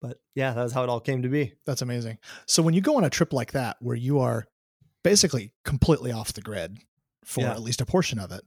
[0.00, 1.54] But yeah, that's how it all came to be.
[1.66, 2.18] That's amazing.
[2.46, 4.46] So when you go on a trip like that, where you are
[5.04, 6.78] basically completely off the grid
[7.24, 7.52] for Yeah.
[7.52, 8.42] at least a portion of it,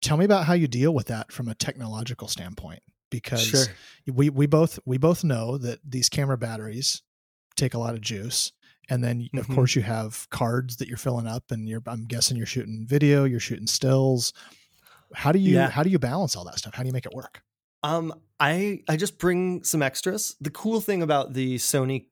[0.00, 2.82] tell me about how you deal with that from a technological standpoint.
[3.10, 3.64] Because Sure.
[4.06, 7.02] we we both we both know that these camera batteries
[7.56, 8.52] take a lot of juice,
[8.90, 9.54] and then of Mhm.
[9.54, 13.24] course you have cards that you're filling up, and you're I'm guessing you're shooting video,
[13.24, 14.32] you're shooting stills.
[15.14, 15.70] How do you Yeah.
[15.70, 16.74] how do you balance all that stuff?
[16.74, 17.42] How do you make it work?
[17.82, 20.36] Um, I I just bring some extras.
[20.40, 22.06] The cool thing about the Sony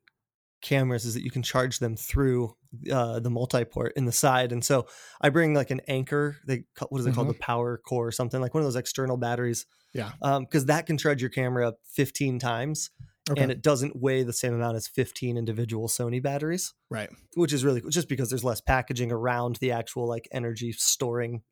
[0.63, 2.55] cameras is that you can charge them through
[2.93, 4.87] uh, the multi-port in the side, and so
[5.23, 6.37] I bring like an Anker.
[6.47, 7.29] They what is it called?
[7.29, 9.65] The Power Core or something like one of those external batteries.
[9.95, 10.13] Yeah.
[10.21, 12.91] Um, because that can charge your camera 15 times,
[13.31, 13.43] Okay.
[13.43, 17.11] and it doesn't weigh the same amount as 15 individual Sony batteries, right.
[17.35, 21.43] which is really just because there's less packaging around the actual like energy storing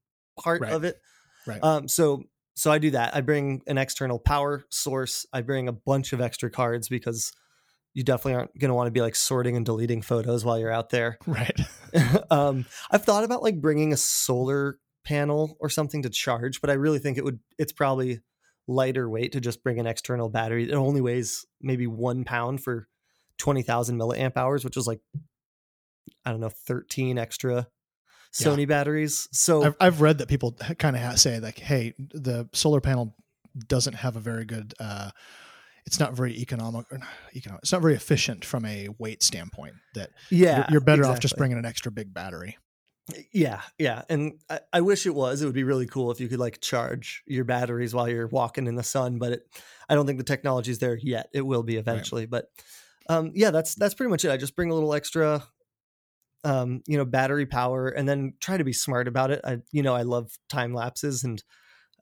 [0.42, 0.72] part Right.
[0.72, 1.00] of it.
[1.46, 1.62] Right.
[1.62, 3.14] Um, so so I do that.
[3.14, 5.26] I bring an external power source.
[5.32, 7.32] I bring a bunch of extra cards because
[7.92, 10.70] you definitely aren't going to want to be like sorting and deleting photos while you're
[10.70, 11.18] out there.
[11.26, 11.58] right.
[12.30, 16.74] um, I've thought about like bringing a solar panel or something to charge, but I
[16.74, 17.38] really think it would.
[17.58, 18.20] It's probably
[18.66, 20.68] lighter weight to just bring an external battery.
[20.68, 22.88] It only weighs maybe one pound for
[23.38, 25.00] twenty thousand milliamp hours, which is like
[26.24, 27.68] I don't know, thirteen extra
[28.38, 28.46] Yeah.
[28.46, 29.28] Sony batteries.
[29.32, 33.14] So I've, I've read that people kind of say like, "Hey, the solar panel
[33.68, 34.74] doesn't have a very good.
[34.78, 35.10] Uh,
[35.86, 36.86] it's not very economic.
[36.90, 37.62] Or not economic.
[37.62, 39.74] It's not very efficient from a weight standpoint.
[39.94, 42.58] That yeah, you're, you're better off just bringing an extra big battery.
[43.32, 45.40] Yeah, yeah, and I, I wish it was.
[45.40, 48.66] It would be really cool if you could like charge your batteries while you're walking
[48.66, 49.48] in the sun, but it,
[49.88, 51.28] I don't think the technology's there yet.
[51.32, 52.50] It will be eventually, but
[53.08, 54.32] um, yeah, that's that's pretty much it.
[54.32, 55.44] I just bring a little extra,
[56.42, 59.40] um, you know, battery power, and then try to be smart about it.
[59.44, 61.42] I, you know, I love time lapses, and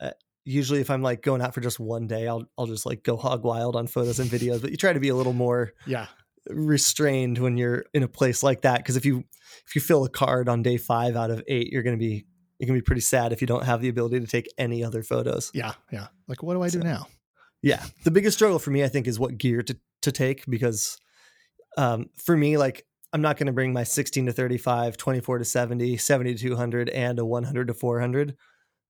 [0.00, 0.12] uh,
[0.46, 3.18] usually if I'm like going out for just one day, I'll I'll just like go
[3.18, 4.62] hog wild on photos and videos.
[4.62, 6.06] But you try to be a little more Yeah,
[6.50, 9.24] restrained when you're in a place like that because if you
[9.66, 12.26] if you fill a card on day five out of eight you're going to be
[12.58, 14.84] you're going to be pretty sad if you don't have the ability to take any
[14.84, 16.08] other photos yeah, yeah.
[16.28, 17.06] Like, what do I do now?
[17.64, 20.98] yeah the biggest struggle for me i think is what gear to, to take because
[21.76, 25.44] um, for me like i'm not going to bring my 16 to 35 24 to
[25.44, 28.36] 70 70 to 200 and a 100 to 400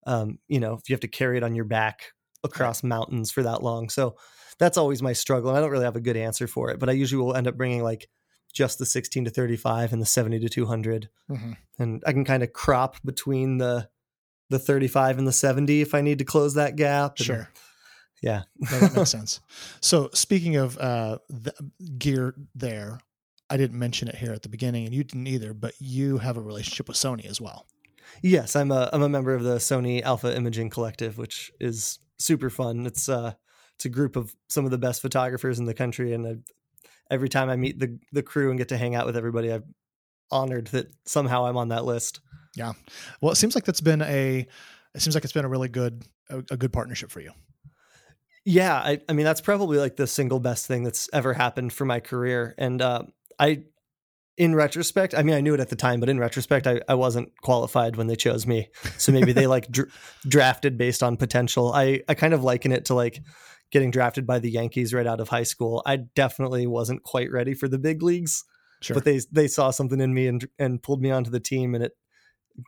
[0.07, 2.13] um, you know if you have to carry it on your back
[2.43, 4.17] across mountains for that long so
[4.59, 6.89] that's always my struggle and i don't really have a good answer for it but
[6.89, 8.09] i usually will end up bringing like
[8.53, 11.57] just the 16 to 35 and the 70 to 200 Mhm.
[11.79, 13.89] and i can kind of crop between the
[14.51, 17.49] the 35 and the 70 if i need to close that gap and- Sure,
[18.23, 19.41] yeah no, that makes sense.
[19.81, 21.53] So, speaking of uh, the
[21.99, 22.99] gear, there,
[23.51, 25.53] I didn't mention it here at the beginning, and you didn't either.
[25.53, 27.67] But you have a relationship with Sony as well.
[28.23, 32.49] Yes, I'm a I'm a member of the Sony Alpha Imaging Collective, which is super
[32.49, 32.87] fun.
[32.87, 33.35] It's uh
[33.77, 36.37] it's a group of some of the best photographers in the country, and I,
[37.11, 39.75] every time I meet the the crew and get to hang out with everybody, I'm
[40.31, 42.21] honored that somehow I'm on that list.
[42.57, 42.73] Yeah,
[43.21, 44.47] well, it seems like that's been a.
[44.95, 47.33] It seems like it's been a really good a, a good partnership for you.
[48.45, 51.85] Yeah, I, I mean that's probably like the single best thing that's ever happened for
[51.85, 53.05] my career, and uh,
[53.39, 53.65] I,
[54.37, 56.95] in retrospect, I mean I knew it at the time, but in retrospect, I, I
[56.95, 58.69] wasn't qualified when they chose me.
[58.99, 59.93] So maybe they like dr-
[60.29, 61.73] drafted based on potential.
[61.73, 63.23] I I kind of liken it to like
[63.75, 67.55] getting drafted by the Yankees right out of high school, I definitely wasn't quite ready
[67.55, 68.45] for the big leagues.
[68.81, 68.95] Sure.
[68.95, 71.83] But they they saw something in me and and pulled me onto the team, and
[71.83, 71.93] it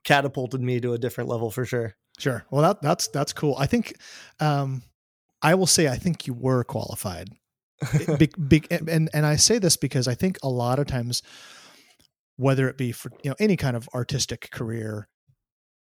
[0.04, 1.94] catapulted me to a different level for sure.
[2.18, 2.44] Sure.
[2.50, 3.54] Well, that that's that's cool.
[3.56, 3.94] I think
[4.40, 4.82] um,
[5.42, 7.28] I will say I think you were qualified.
[8.18, 11.22] be, be, and and I say this because I think a lot of times,
[12.36, 15.08] whether it be for you know any kind of artistic career,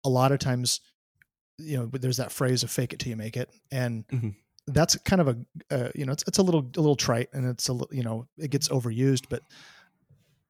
[0.05, 0.79] a lot of times,
[1.57, 4.35] you know, there's that phrase of "fake it till you make it," and Mhm.
[4.73, 5.37] That's kind of a
[5.71, 8.27] uh, you know it's it's a little a little trite and it's a you know
[8.37, 9.43] it gets overused, but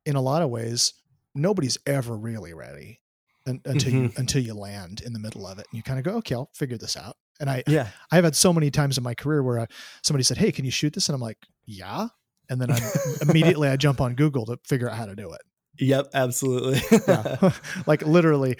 [0.05, 0.93] in a lot of ways,
[1.36, 3.01] nobody's ever really ready
[3.47, 6.05] un- until you until you land in the middle of it and you kind of
[6.05, 7.17] go, okay, I'll figure this out.
[7.39, 9.67] And I Yeah, I've had so many times in my career where I,
[10.03, 12.08] somebody said, "Hey, can you shoot this?" and I'm like, "Yeah,"
[12.49, 12.79] and then I
[13.21, 15.41] immediately I jump on Google to figure out how to do it.
[15.77, 16.82] yep, absolutely.
[17.08, 17.51] Yeah.
[17.86, 18.58] like literally,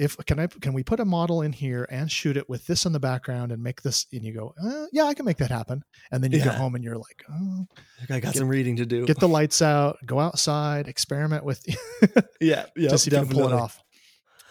[0.00, 2.86] if can I can we put a model in here and shoot it with this
[2.86, 4.06] in the background and make this?
[4.12, 6.44] And you go, uh, "Yeah, I can make that happen." And then you Yeah.
[6.44, 7.66] get home and you're like, oh,
[8.08, 9.06] I got Get- some reading to do.
[9.06, 11.62] "Get the lights out, go outside, experiment with
[12.40, 13.78] yeah, yeah, to see if you can pull it off."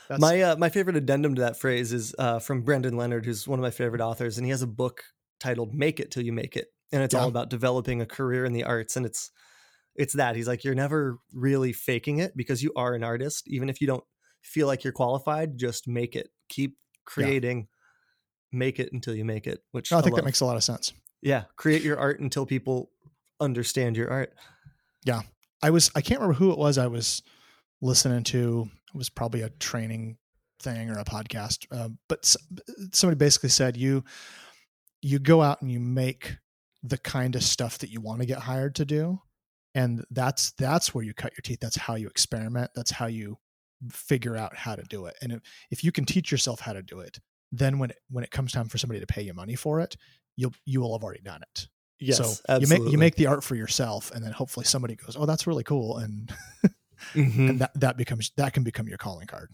[0.08, 3.48] That's, My uh, my favorite addendum to that phrase is uh, from Brendan Leonard, who's
[3.48, 5.04] one of my favorite authors, and he has a book
[5.40, 7.22] titled "Make It Till You Make It," and it's Yeah.
[7.22, 8.96] all about developing a career in the arts.
[8.96, 9.32] And it's
[9.96, 13.70] it's that he's like, you're never really faking it because you are an artist, even
[13.70, 14.04] if you don't
[14.42, 15.58] feel like you're qualified.
[15.58, 16.30] Just make it.
[16.50, 17.68] Keep creating.
[18.52, 19.60] Make it until you make it.
[19.72, 20.94] Which I think that makes a lot of sense.
[21.22, 21.44] yeah.
[21.56, 22.92] Create your art until people
[23.40, 24.34] understand your art.
[25.06, 25.22] Yeah,
[25.62, 27.22] I was I can't remember who it was I was
[27.82, 28.70] listening to.
[28.94, 30.18] It was probably a training
[30.62, 32.38] thing or a podcast, uh, but s-
[32.92, 34.04] somebody basically said you
[35.02, 36.38] you go out and you make
[36.84, 39.22] the kind of stuff that you want to get hired to do,
[39.76, 41.60] and that's that's where you cut your teeth.
[41.62, 42.72] That's how you experiment.
[42.76, 43.38] That's how you
[43.92, 45.16] figure out how to do it.
[45.22, 47.20] And if, if you can teach yourself how to do it,
[47.52, 49.96] then when it, when it comes time for somebody to pay you money for it,
[50.36, 51.68] you'll you will have already done it
[52.00, 52.62] Yes, so absolutely.
[52.62, 55.46] you make you make the art for yourself, and then hopefully somebody goes, "Oh, that's
[55.48, 56.32] really cool," and
[57.14, 57.50] Mhm.
[57.50, 59.52] and that that becomes that can become your calling card.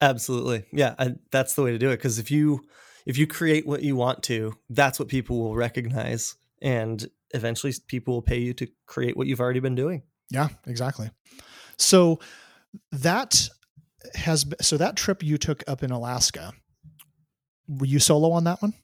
[0.00, 0.64] Absolutely.
[0.72, 2.60] Yeah, I, that's the way to do it because if you
[3.06, 8.14] if you create what you want to, that's what people will recognize and eventually people
[8.14, 10.02] will pay you to create what you've already been doing.
[10.30, 11.10] Yeah, exactly.
[11.78, 12.20] So
[12.92, 13.48] that
[14.14, 16.52] has so that trip you took up in Alaska.
[17.68, 18.74] Were you solo on that one?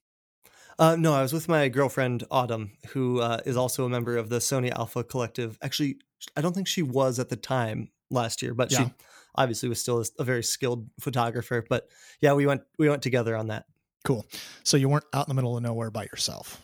[0.78, 4.28] Uh, no, I was with my girlfriend Autumn, who uh, is also a member of
[4.28, 5.56] the Sony Alpha Collective.
[5.62, 5.96] Actually,
[6.37, 8.87] I don't think she was at the time last year, but Yeah.
[8.87, 8.92] she
[9.37, 11.64] obviously was still a, very skilled photographer.
[11.68, 11.88] But
[12.20, 13.66] yeah, we went we went together on that.
[14.04, 14.26] Cool.
[14.64, 16.61] So you weren't out in the middle of nowhere by yourself.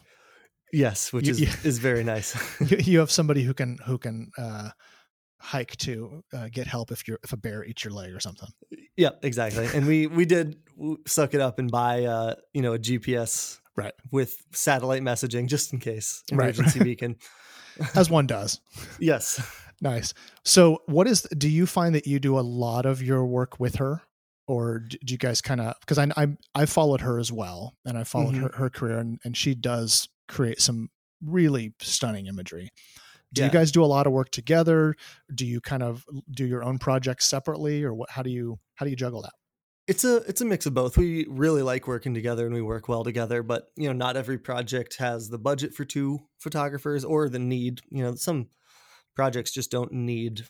[0.73, 2.35] Yes, which You- is you- is very nice.
[2.71, 4.71] You, you have somebody who can who can uh,
[5.41, 8.49] hike to uh, get help if you're if a bear eats your leg or something.
[8.97, 9.69] Yeah, exactly.
[9.75, 10.57] And we we did
[11.07, 13.93] suck it up and buy uh, you know, a GPS Right.
[14.11, 17.17] with satellite messaging just in case Right, emergency beacon.
[17.95, 18.61] As one does.
[18.99, 19.41] Yes.
[19.81, 20.13] Nice.
[20.45, 21.23] So, what is?
[21.39, 24.03] Do you find that you do a lot of your work with her,
[24.49, 25.75] or do you guys kind of?
[25.79, 28.41] Because I, I I followed her as well, and I followed Mhm.
[28.41, 30.89] her her career, and and she does create some
[31.25, 32.71] really stunning imagery.
[33.35, 33.47] Do Yeah.
[33.47, 34.95] you guys do a lot of work together?
[35.35, 38.11] Do you kind of do your own projects separately, or what?
[38.11, 39.33] How do you how do you juggle that?
[39.87, 40.97] It's a it's a mix of both.
[40.99, 44.39] We really like working together and we work well together, but you know, not every
[44.39, 48.49] project has the budget for two photographers or the need, you know, some
[49.17, 50.47] projects just don't need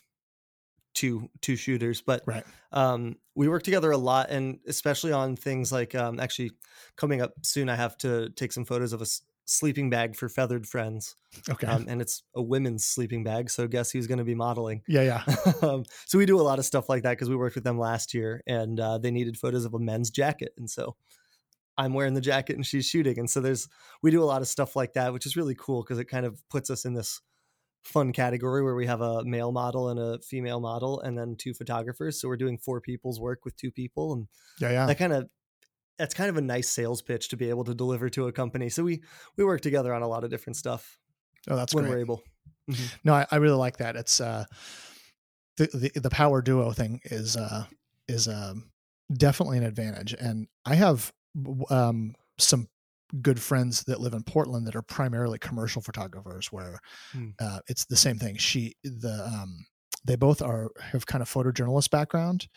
[0.93, 2.43] two two shooters, but Right.
[2.71, 6.51] um, we work together a lot and especially on things like um, actually
[6.97, 10.29] coming up soon i have to take some photos of a s- sleeping bag for
[10.29, 11.15] feathered friends
[11.49, 11.65] Okay.
[11.67, 15.23] um, and it's a women's sleeping bag so guess who's going to be modeling yeah.
[15.27, 15.53] Yeah.
[15.61, 17.79] um, so we do a lot of stuff like that because we worked with them
[17.79, 20.95] last year and uh, they needed photos of a men's jacket and so
[21.77, 23.67] i'm wearing the jacket and she's shooting and so there's
[24.03, 26.25] we do a lot of stuff like that which is really cool because it kind
[26.25, 27.21] of puts us in this
[27.85, 31.53] fun category where we have a male model and a female model and then two
[31.53, 34.27] photographers so we're doing four people's work with two people and
[34.59, 34.71] Yeah.
[34.71, 34.85] Yeah.
[34.85, 35.29] that kind of
[35.99, 38.69] that's kind of a nice sales pitch to be able to deliver to a company
[38.69, 39.03] so we
[39.37, 40.99] we work together on a lot of different stuff
[41.47, 41.89] Oh, that's when great.
[41.89, 42.23] we're able
[43.03, 43.95] No, I, I really like that.
[43.95, 44.45] It's uh,
[45.57, 47.65] the, the the power duo thing is uh
[48.07, 48.71] is um
[49.13, 51.11] definitely an advantage, and I have
[51.69, 52.67] um some
[53.21, 56.79] good friends that live in Portland that are primarily commercial photographers, where
[57.13, 57.29] Hmm.
[57.39, 58.37] uh, it's the same thing.
[58.37, 59.65] She the um
[60.05, 62.47] they both are have kind of photojournalist background,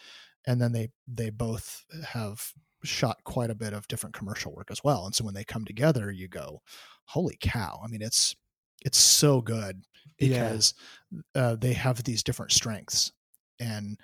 [0.46, 2.52] and then they they both have
[2.84, 5.06] shot quite a bit of different commercial work as well.
[5.06, 6.60] And so when they come together, you go,
[7.06, 7.80] holy cow!
[7.84, 8.34] I mean, it's
[8.84, 9.82] it's so good
[10.18, 10.28] Yeah.
[10.28, 10.74] because
[11.34, 13.12] uh, they have these different strengths
[13.60, 13.98] and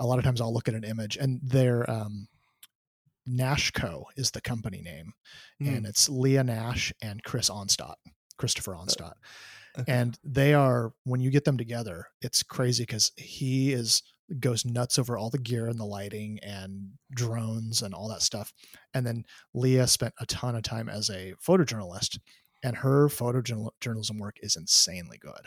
[0.00, 2.26] a lot of times i'll look at an image and they're um,
[3.28, 5.12] Nashco is the company name,
[5.62, 5.76] Mm.
[5.76, 7.94] and it's Leah Nash and Chris Onstott,
[8.36, 9.14] Christopher Onstott.
[9.78, 9.90] Okay.
[9.92, 14.02] And they are when you get them together, it's crazy because he is
[14.40, 18.52] goes nuts over all the gear and the lighting and drones and all that stuff.
[18.94, 22.18] And then Leah spent a ton of time as a photojournalist,
[22.62, 25.42] and her photojournalism work is insanely good.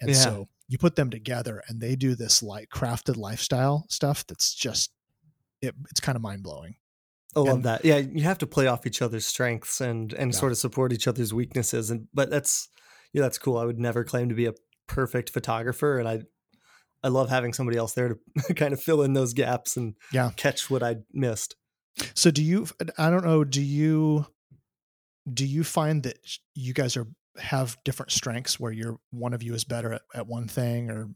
[0.00, 0.16] And Yeah.
[0.16, 4.90] so you put them together, and they do this like crafted lifestyle stuff that's just
[5.62, 6.76] it, it's kind of mind blowing.
[7.36, 7.84] I love And- that.
[7.84, 10.38] Yeah, you have to play off each other's strengths and and Yeah.
[10.38, 11.90] sort of support each other's weaknesses.
[11.90, 12.68] And but that's
[13.12, 13.56] yeah, that's cool.
[13.58, 14.54] I would never claim to be a
[14.86, 16.22] perfect photographer, and I
[17.02, 20.30] I love having somebody else there to kind of fill in those gaps and Yeah.
[20.36, 21.56] catch what I missed.
[22.14, 22.66] So do you?
[22.98, 23.44] I don't know.
[23.44, 24.26] Do you?
[25.32, 26.18] Do you find that
[26.54, 27.06] you guys are
[27.38, 31.08] have different strengths where you're one of you is better at, at one thing or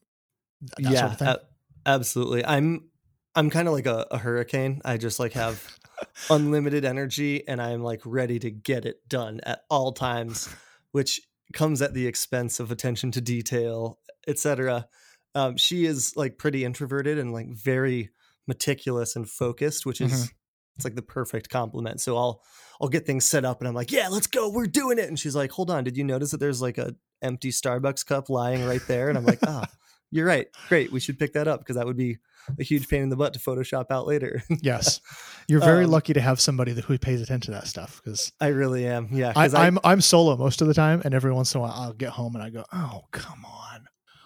[0.78, 1.28] that yeah, sort of thing?
[1.28, 1.40] a-
[1.86, 2.44] absolutely.
[2.44, 2.88] I'm
[3.34, 4.80] I'm kind of like a, a hurricane.
[4.84, 5.78] I just like have
[6.30, 10.48] unlimited energy and I'm like ready to get it done at all times,
[10.92, 11.20] which
[11.52, 14.86] comes at the expense of attention to detail, etc.
[15.34, 18.10] Um, she is like pretty introverted and like very
[18.46, 20.30] meticulous and focused, which is Mhm.
[20.76, 22.00] it's like the perfect compliment.
[22.00, 22.42] So I'll
[22.80, 25.08] I'll get things set up and I'm like, yeah, let's go, we're doing it.
[25.08, 28.28] And she's like, hold on, did you notice that there's like a empty Starbucks cup
[28.28, 29.08] lying right there?
[29.08, 29.64] And I'm like, ah,
[30.10, 32.18] you're right, great, we should pick that up because that would be
[32.58, 34.42] a huge pain in the butt to Photoshop out later.
[34.60, 35.00] yes,
[35.48, 38.32] you're very Um, lucky to have somebody that who pays attention to that stuff because
[38.40, 39.32] I really am, yeah.
[39.34, 41.72] I, I, I'm I'm solo most of the time, and every once in a while
[41.74, 43.73] I'll get home and I go, oh come on,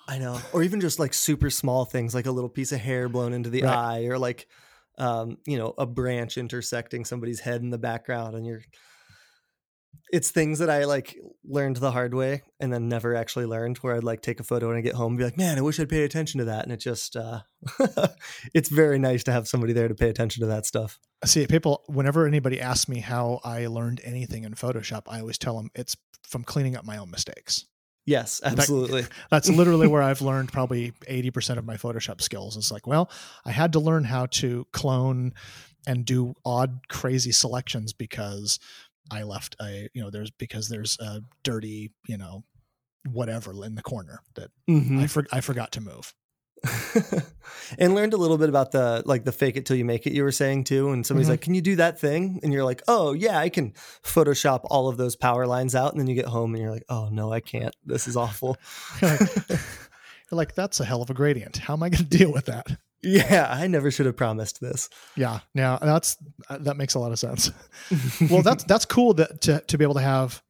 [0.08, 0.40] I know.
[0.52, 3.50] Or even just like super small things like a little piece of hair blown into
[3.50, 3.76] the Right.
[3.76, 4.48] eye or like
[4.96, 8.62] um, you know, a branch intersecting somebody's head in the background and you're
[10.10, 13.94] it's things that I like learned the hard way and then never actually learned where
[13.94, 15.78] I'd like take a photo and I get home and be like, man, I wish
[15.78, 16.64] I'd paid attention to that.
[16.64, 17.40] And it just uh
[18.54, 20.98] it's very nice to have somebody there to pay attention to that stuff.
[21.24, 25.56] See, people, whenever anybody asks me how I learned anything in Photoshop, I always tell
[25.56, 27.66] them it's from cleaning up my own mistakes.
[28.08, 29.04] Yes, absolutely.
[29.30, 32.56] That's literally where I've learned probably 80% of my Photoshop skills.
[32.56, 33.10] It's like, well,
[33.44, 35.34] I had to learn how to clone
[35.86, 38.58] and do odd, crazy selections because
[39.10, 42.44] I left a, you know, there's because there's a dirty, you know,
[43.12, 45.00] whatever in the corner that Mhm.
[45.02, 46.14] I, for, I forgot to move.
[47.78, 50.12] and learned a little bit about the like the fake it till you make it
[50.12, 51.32] you were saying too and somebody's Mhm.
[51.32, 53.72] like can you do that thing and you're like oh yeah i can
[54.04, 56.84] photoshop all of those power lines out and then you get home and you're like
[56.88, 58.56] oh no i can't this is awful
[60.30, 61.56] You're like, that's a hell of a gradient.
[61.56, 62.66] How am I going to deal with that?
[63.00, 65.38] yeah i never should have promised this Yeah.
[65.54, 66.16] Now that's,
[66.50, 67.50] uh, that makes a lot of sense.
[68.30, 70.42] well that's that's cool that to, to be able to have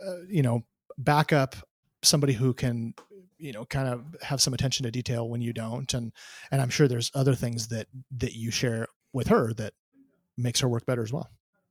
[0.00, 0.62] uh, you know
[0.96, 1.56] backup
[2.02, 2.94] somebody who can
[3.42, 6.12] you know kind of have some attention to detail when you don't and
[6.50, 9.74] and i'm sure there's other things that that you share with her that
[10.38, 11.28] makes her work better as well.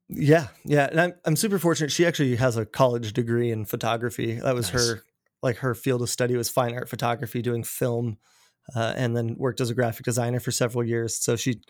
[0.10, 1.92] Yeah yeah and i'm, I'm super fortunate.
[1.92, 4.34] She actually has a college degree in photography.
[4.34, 4.90] That was Nice.
[4.90, 5.04] her
[5.42, 8.18] like her field of study was fine art photography doing film
[8.76, 11.16] uh, and then worked as a graphic designer for several years.
[11.16, 11.62] So she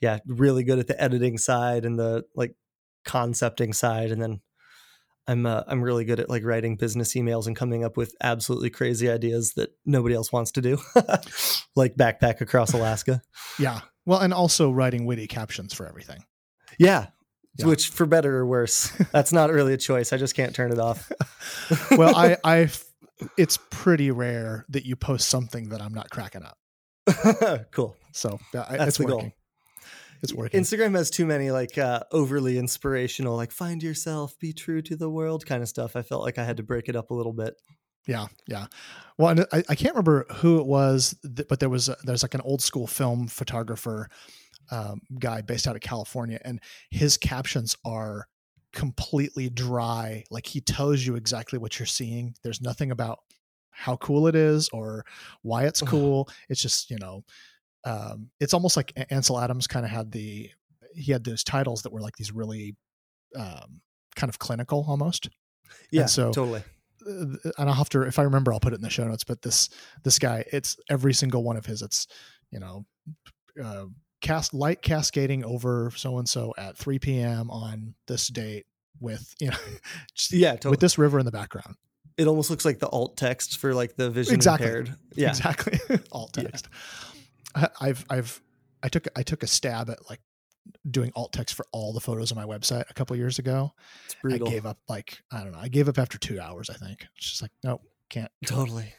[0.00, 2.54] yeah really good at the editing side and the like
[3.04, 4.40] concepting side and then
[5.28, 8.70] i'm uh, i'm really good at like writing business emails and coming up with absolutely
[8.70, 10.78] crazy ideas that nobody else wants to do
[11.76, 13.20] like backpack across alaska.
[13.58, 13.80] Yeah.
[14.04, 16.24] Well and also writing witty captions for everything.
[16.78, 17.06] Yeah,
[17.58, 17.66] Yeah.
[17.66, 20.12] which for better or worse that's not really a choice.
[20.12, 21.10] I just can't turn it off.
[21.96, 22.68] Well i i
[23.38, 26.58] it's pretty rare that you post something that i'm not cracking up.
[27.72, 27.96] Cool.
[28.12, 29.32] So I- That's it's the goal.
[30.22, 34.82] It's working Instagram has too many like uh, overly inspirational, like find yourself, be true
[34.82, 35.96] to the world kind of stuff.
[35.96, 37.54] I felt like I had to break it up a little bit.
[38.06, 38.66] Yeah, yeah.
[39.18, 41.14] Well, and I, I can't remember who it was,
[41.48, 44.08] but there was there's like an old school film photographer
[44.70, 46.60] um, guy based out of California, and
[46.90, 48.26] his captions are
[48.72, 50.24] completely dry.
[50.30, 52.34] Like he tells you exactly what you're seeing.
[52.42, 53.20] There's nothing about
[53.70, 55.04] how cool it is or
[55.42, 56.28] why it's cool.
[56.48, 57.24] It's just you know,
[57.86, 60.50] um, it's almost like Ansel Adams kind of had the
[60.94, 62.74] he had those titles that were like these really
[63.36, 63.80] um,
[64.16, 65.28] kind of clinical almost.
[65.90, 66.62] Yeah, so- totally.
[67.06, 69.24] uh, and I'll have to if I remember I'll put it in the show notes
[69.24, 69.68] but this
[70.04, 72.06] this guy it's every single one of his it's
[72.50, 72.84] you know
[73.62, 73.86] uh,
[74.20, 77.50] cast light cascading over so and so at 3 p.m.
[77.50, 78.66] on this date
[79.00, 79.56] with you know
[80.30, 80.70] Yeah, totally.
[80.72, 81.76] with this river in the background
[82.16, 84.66] it almost looks like the alt text for like the vision Exactly.
[84.68, 84.94] impaired.
[85.16, 85.78] Yeah, exactly
[86.12, 87.15] alt text I,
[87.80, 88.40] I've I've
[88.82, 90.20] I took I took a stab at like
[90.90, 93.72] doing alt text for all the photos on my website a couple years ago
[94.04, 94.48] it's brutal.
[94.48, 97.06] I gave up like I don't know I gave up after two hours I think
[97.16, 98.92] it's just like nope can't Totally.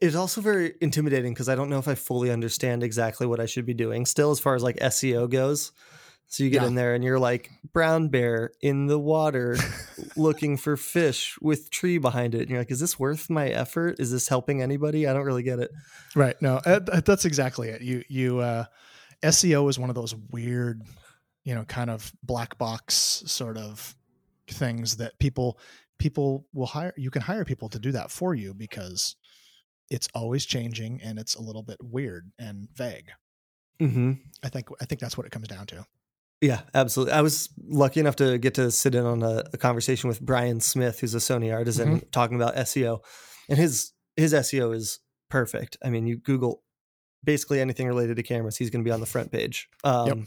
[0.00, 3.46] It's also very intimidating because I don't know if I fully understand exactly what I
[3.46, 5.72] should be doing still as far as like SEO goes.
[6.26, 6.68] So you get Yeah.
[6.68, 9.56] in there and you're like brown bear in the water
[10.16, 12.40] looking for fish with tree behind it.
[12.42, 14.00] And you're like, is this worth my effort?
[14.00, 15.06] Is this helping anybody?
[15.06, 15.70] I don't really get it.
[16.16, 16.34] Right.
[16.42, 17.82] No, uh, that's exactly it.
[17.82, 18.64] You you uh,
[19.22, 20.82] SEO is one of those weird,
[21.44, 23.94] you know, kind of black box sort of
[24.48, 25.58] things that people
[25.98, 26.92] people will hire.
[26.96, 29.14] You can hire people to do that for you because
[29.90, 33.10] it's always changing and it's a little bit weird and vague.
[33.80, 34.12] Mm-hmm.
[34.42, 35.86] I think I think that's what it comes down to.
[36.40, 37.14] Yeah, absolutely.
[37.14, 40.60] I was lucky enough to get to sit in on a, a conversation with Brian
[40.60, 43.00] Smith, who's a Sony artisan, talking about SEO,
[43.48, 45.76] and his his SEO is perfect.
[45.82, 46.62] I mean, you Google
[47.22, 49.68] basically anything related to cameras, he's going to be on the front page.
[49.84, 50.18] Um, Yep.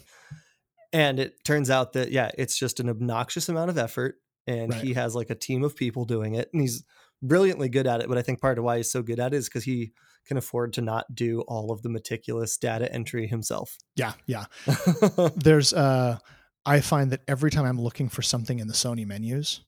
[0.93, 4.16] And it turns out that yeah, it's just an obnoxious amount of effort,
[4.47, 4.82] and Right.
[4.82, 6.84] he has like a team of people doing it, and he's
[7.22, 8.08] brilliantly good at it.
[8.08, 9.91] But I think part of why he's so good at it is because he
[10.28, 13.78] can afford to not do all of the meticulous data entry himself.
[13.95, 14.45] Yeah, yeah.
[15.36, 16.19] There's uh
[16.65, 19.61] I find that every time I'm looking for something in the Sony menus,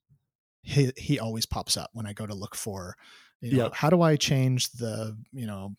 [0.64, 2.96] he he always pops up when I go to look for
[3.42, 3.74] you know, Yep.
[3.76, 5.74] how do I change the, you know,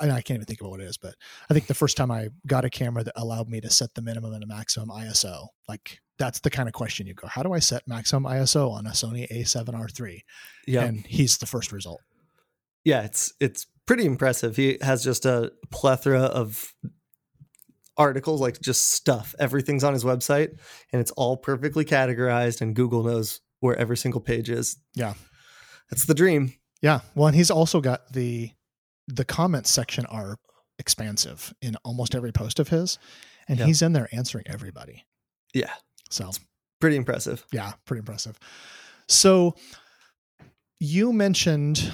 [0.00, 1.16] I, I can't even think about what it is, but
[1.50, 4.02] I think the first time I got a camera that allowed me to set the
[4.02, 7.52] minimum and a maximum ISO, like that's the kind of question you go, how do
[7.52, 10.20] I set maximum ISO on a Sony A7R3?
[10.68, 10.84] yeah.
[10.84, 12.00] And he's the first result.
[12.84, 14.56] Yeah, it's it's pretty impressive.
[14.56, 16.72] He has just a plethora of
[17.96, 19.34] articles, like just stuff.
[19.38, 20.50] Everything's on his website,
[20.92, 24.76] and it's all perfectly categorized, and Google knows where every single page is.
[24.94, 25.14] Yeah.
[25.90, 26.52] that's the dream.
[26.82, 27.00] Yeah.
[27.14, 28.50] Well, and he's also got the
[29.08, 30.36] the comments section are
[30.78, 32.98] expansive in almost every post of his,
[33.48, 33.66] and Yeah.
[33.66, 35.06] he's in there answering everybody.
[35.54, 35.72] Yeah,
[36.10, 36.30] So
[36.78, 37.44] pretty impressive.
[37.52, 38.38] yeah, pretty impressive.
[39.08, 39.56] So
[40.78, 41.90] you mentioned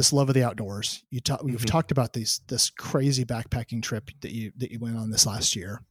[0.00, 1.04] this love of the outdoors.
[1.10, 1.66] You talk, you've Mhm.
[1.66, 5.54] talked about these this crazy backpacking trip that you that you went on this last
[5.54, 5.84] year,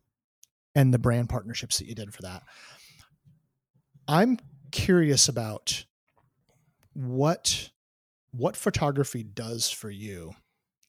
[0.74, 2.42] and the brand partnerships that you did for that.
[4.08, 4.40] I'm
[4.72, 5.86] curious about
[6.94, 7.70] what
[8.32, 10.34] what photography does for you,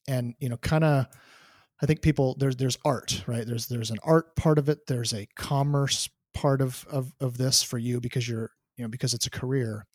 [0.07, 1.05] and you know, kind of.
[1.83, 3.45] I think people there's there's art, right?
[3.45, 4.85] There's there's an art part of it.
[4.87, 9.13] There's a commerce part of of of this for you because you're you know because
[9.13, 9.85] it's a career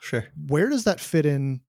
[0.00, 0.24] Sure.
[0.48, 1.60] where does that fit in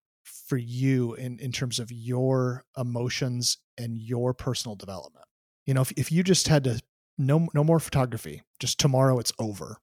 [0.51, 5.23] for you in in terms of your emotions and your personal development
[5.65, 6.73] you know if, if you just had to
[7.17, 9.77] no no more photography just tomorrow it's over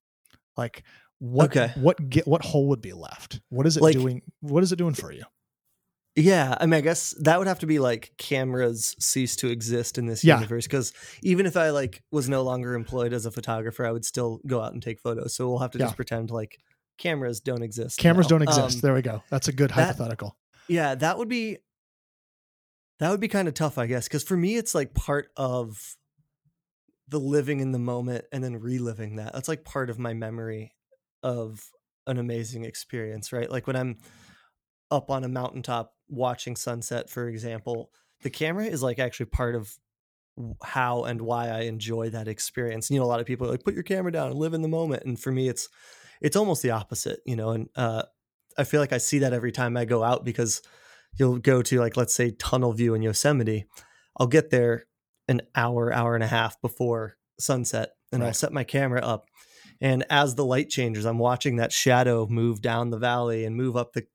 [0.59, 0.83] like
[1.21, 1.73] what Okay.
[1.81, 4.77] what get what hole would be left what is it Like- doing what is it
[4.77, 5.25] doing for you
[6.17, 9.99] Yeah, I mean, I guess that would have to be like cameras cease to exist
[9.99, 10.35] in this Yeah.
[10.41, 10.67] universe.
[10.67, 10.93] Because
[11.23, 14.61] even if I like was no longer employed as a photographer, I would still go
[14.61, 15.35] out and take photos.
[15.37, 15.87] So we'll have to Yeah.
[15.87, 16.59] just pretend like
[16.99, 17.99] cameras don't exist.
[18.01, 18.31] cameras now.
[18.39, 20.37] don't exist Um, there we go that's a good that- hypothetical
[20.69, 21.59] yeah, that would be
[23.01, 25.97] that would be kind of tough, I guess, because for me, it's like part of
[27.09, 29.33] the living in the moment and then reliving that.
[29.33, 30.73] That's like part of my memory
[31.23, 31.71] of
[32.07, 33.51] an amazing experience, right?
[33.51, 33.99] Like when I'm
[34.91, 37.91] up on a mountaintop watching sunset, for example,
[38.23, 39.73] the camera is like actually part of
[40.63, 42.91] how and why I enjoy that experience.
[42.91, 44.69] You know, a lot of people like put your camera down and live in the
[44.69, 45.69] moment, and for me, it's
[46.21, 47.21] it's almost the opposite.
[47.27, 48.03] You know, and uh,
[48.59, 50.61] I feel like I see that every time I go out because
[51.17, 53.67] you'll go to like let's say tunnel view in Yosemite.
[54.19, 54.85] I'll get there
[55.29, 59.27] an hour, hour and a half before sunset, and I'll set my camera up.
[59.81, 63.77] And as the light changes, I'm watching that shadow move down the valley and move
[63.77, 64.07] up the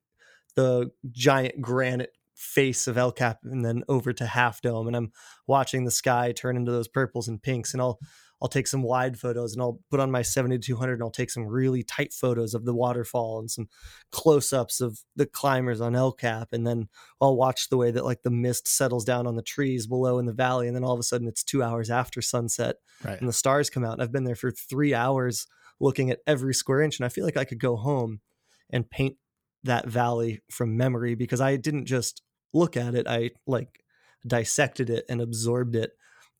[0.56, 4.86] the giant granite face of El Cap and then over to Half Dome.
[4.86, 5.12] And I'm
[5.46, 7.72] watching the sky turn into those purples and pinks.
[7.72, 7.98] And I'll
[8.44, 11.46] I'll take some wide photos and I'll put on my 7200 and I'll take some
[11.46, 13.70] really tight photos of the waterfall and some
[14.12, 16.48] close-ups of the climbers on El Cap.
[16.52, 16.90] And then
[17.22, 20.26] I'll watch the way that like the mist settles down on the trees below in
[20.26, 20.66] the valley.
[20.66, 23.70] And then all of a sudden it's two hours after sunset right and the stars
[23.70, 23.94] come out.
[23.94, 25.46] And I've been there for three hours
[25.80, 26.98] looking at every square inch.
[26.98, 28.20] And I feel like I could go home
[28.68, 29.16] and paint
[29.62, 32.20] that valley from memory because I didn't just
[32.52, 33.82] look at it, I like
[34.26, 35.92] dissected it and absorbed it.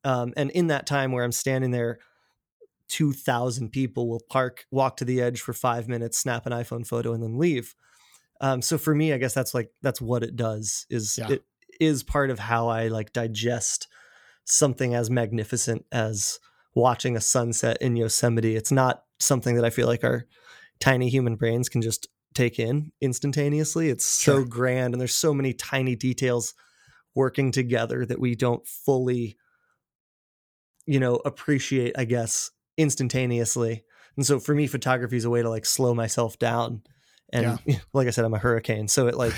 [0.04, 1.98] Um, and in that time where I'm standing there,
[2.88, 7.12] 2,000 people will park, walk to the edge for five minutes, snap an iPhone photo,
[7.12, 7.74] and then leave.
[8.40, 11.28] Um, so for me, I guess that's like, that's what it does is Yeah.
[11.30, 11.44] it
[11.80, 13.88] is part of how I like digest
[14.44, 16.38] something as magnificent as
[16.74, 18.56] watching a sunset in Yosemite.
[18.56, 20.26] It's not something that I feel like our
[20.80, 23.88] tiny human brains can just take in instantaneously.
[23.88, 26.52] It's so grand and there's so many tiny details
[27.14, 29.36] working together that we don't fully
[30.86, 33.84] you know appreciate I guess instantaneously.
[34.16, 36.82] And so for me photography is a way to like slow myself down
[37.32, 37.58] and
[37.92, 39.32] like I said I'm a hurricane so it like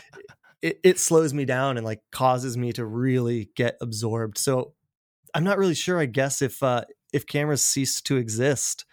[0.62, 4.38] it, it slows me down and like causes me to really get absorbed.
[4.38, 4.74] So
[5.34, 8.84] I'm not really sure, I guess, if uh, if cameras ceased to exist,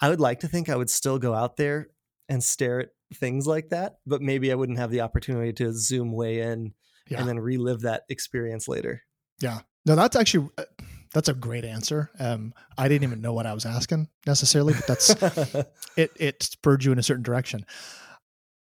[0.00, 1.88] I would like to think I would still go out there
[2.28, 6.12] and stare at things like that, but maybe I wouldn't have the opportunity to zoom
[6.12, 6.74] way in
[7.08, 7.20] Yeah.
[7.20, 9.02] and then relive that experience later.
[9.40, 9.60] Yeah.
[9.86, 10.64] No, that's actually uh,
[11.12, 12.10] that's a great answer.
[12.18, 15.10] Um, I didn't even know what I was asking necessarily, but that's
[15.96, 16.12] it.
[16.16, 17.64] It spurred you in a certain direction.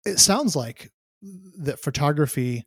[0.04, 0.92] It sounds like
[1.58, 2.66] that photography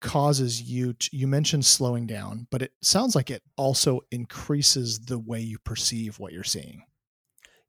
[0.00, 0.94] causes you.
[0.94, 5.58] To, you mentioned slowing down, but it sounds like it also increases the way you
[5.58, 6.82] perceive what you're seeing.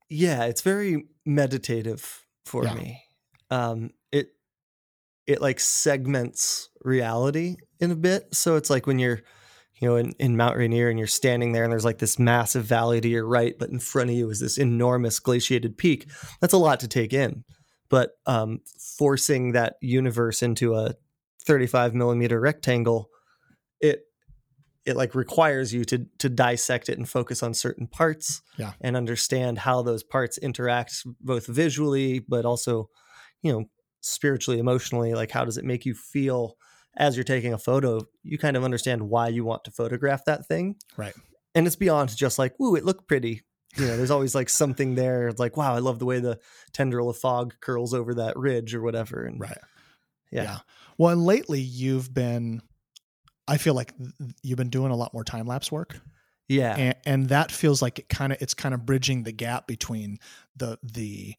[0.08, 2.74] yeah, it's very meditative for Yeah.
[2.74, 3.02] me.
[3.50, 4.28] Um, it
[5.26, 8.34] it like segments reality in a bit.
[8.34, 9.22] So it's like when you're,
[9.82, 12.64] you know, in, in Mount Rainier and you're standing there and there's like this massive
[12.64, 16.06] valley to your right, but in front of you is this enormous glaciated peak.
[16.40, 17.42] That's a lot to take in.
[17.88, 18.60] But um,
[18.96, 20.94] forcing that universe into a
[21.44, 23.10] 35 millimeter rectangle,
[23.80, 24.04] it
[24.84, 28.72] it like requires you to to dissect it and focus on certain parts Yeah.
[28.80, 32.88] and understand how those parts interact both visually but also
[33.42, 33.64] you know
[34.00, 36.56] spiritually emotionally like how does it make you feel
[36.96, 40.46] as you're taking a photo you kind of understand why you want to photograph that
[40.46, 41.14] thing Right.
[41.54, 43.42] and it's beyond just like woo it looked pretty
[43.76, 46.38] you know there's always like something there like wow i love the way the
[46.72, 49.58] tendril of fog curls over that ridge or whatever and Right.
[50.30, 50.58] yeah, Yeah.
[50.98, 52.60] Well, and lately you've been.
[53.48, 53.92] I feel like
[54.42, 55.98] you've been doing a lot more time lapse work.
[56.48, 59.66] yeah and, and that feels like it kind of it's kind of bridging the gap
[59.66, 60.18] between
[60.56, 61.34] the the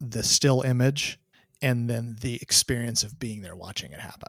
[0.00, 1.18] the still image
[1.62, 4.28] and then the experience of being there watching it happen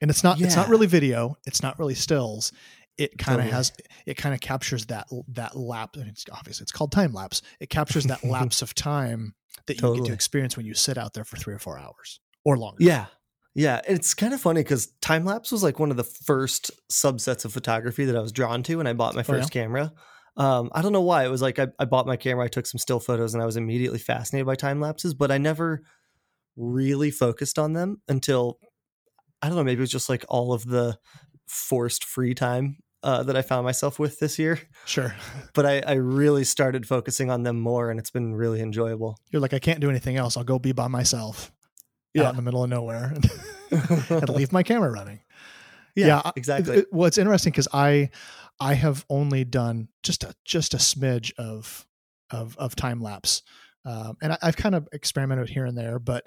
[0.00, 2.52] and it's not it's not really video it's not really stills
[2.96, 3.54] it kind of Totally.
[3.54, 3.72] has
[4.06, 7.68] it kind of captures that that lap and it's obviously it's called time lapse it
[7.70, 9.34] captures that lapse of time
[9.66, 12.20] that you get to experience when you sit out there for three or four hours
[12.44, 13.06] or longer Yeah.
[13.54, 13.80] Yeah.
[13.88, 17.52] It's kind of funny because time lapse was like one of the first subsets of
[17.52, 19.40] photography that I was drawn to when I bought my Oh, yeah?
[19.40, 19.92] first camera.
[20.36, 21.24] Um, I don't know why.
[21.24, 23.46] It was like I, I bought my camera, I took some still photos, and I
[23.46, 25.82] was immediately fascinated by time lapses, but I never
[26.58, 28.58] really focused on them until
[29.40, 30.98] I don't know, maybe it was just like all of the
[31.46, 34.58] forced free time uh, that I found myself with this year.
[34.84, 35.14] sure
[35.54, 39.16] But I, I really started focusing on them more, and it's been really enjoyable.
[39.30, 41.52] you're like i can't do anything else i'll go be by myself
[42.18, 43.14] out in the middle of nowhere
[43.70, 45.20] and leave my camera running
[45.94, 46.84] yeah, I- exactly.
[46.92, 48.10] well, it's interesting because I
[48.60, 51.86] I have only done just a just a smidge of
[52.30, 53.42] of of time lapse,
[53.88, 56.26] um, and I, I've kind of experimented here and there, but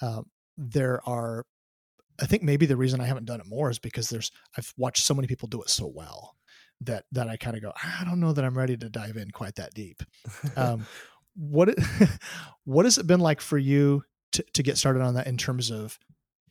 [0.00, 0.24] um,
[0.56, 1.44] there are.
[2.20, 5.04] I think maybe the reason I haven't done it more is because there's I've watched
[5.04, 6.36] so many people do it so well
[6.82, 9.30] that that I kind of go I don't know that I'm ready to dive in
[9.30, 10.02] quite that deep.
[10.56, 10.86] Um,
[11.34, 11.78] what it,
[12.64, 15.70] what has it been like for you to to get started on that in terms
[15.70, 15.98] of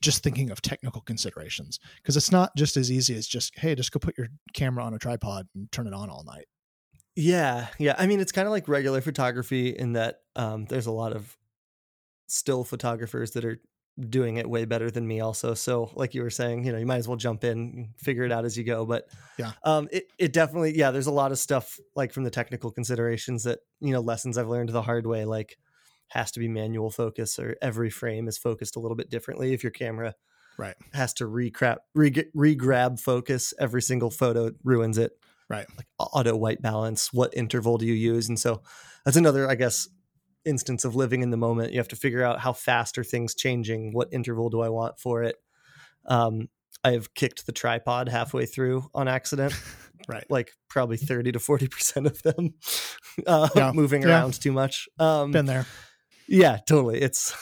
[0.02, 3.92] just thinking of technical considerations because it's not just as easy as just hey just
[3.92, 6.48] go put your camera on a tripod and turn it on all night
[7.16, 7.96] Yeah, yeah.
[7.98, 11.38] I mean, it's kind of like regular photography in that um, there's a lot of
[12.28, 13.62] still photographers that are
[14.10, 15.54] doing it way better than me, also.
[15.54, 18.32] So, like you were saying, you know, you might as well jump in, figure it
[18.32, 18.86] out as you go.
[18.86, 19.08] But
[19.38, 19.52] Yeah.
[19.64, 20.92] um, it it definitely, yeah.
[20.92, 24.48] There's a lot of stuff like from the technical considerations that you know lessons I've
[24.48, 25.58] learned the hard way, like
[26.08, 29.54] has to be manual focus or every frame is focused a little bit differently.
[29.54, 30.16] If your camera
[30.58, 30.76] Right.
[30.94, 35.14] has to recrap re re-grab focus every single photo ruins it
[35.50, 38.62] right like auto white balance what interval do you use and so
[39.06, 39.88] that's another i guess
[40.46, 41.72] instance of living in the moment.
[41.72, 43.94] You have to figure out how fast are things changing?
[43.94, 45.36] What interval do i want for it?
[46.06, 46.50] Um,
[46.84, 49.54] i've kicked the tripod halfway through on accident
[50.08, 50.26] right.
[50.32, 52.56] like probably 30 to 40 percent of them
[53.28, 53.72] uh, Yeah.
[53.72, 54.08] moving Yeah.
[54.10, 54.88] around too much.
[54.98, 55.68] Um, been there.
[56.28, 57.00] yeah totally.
[57.02, 57.36] It's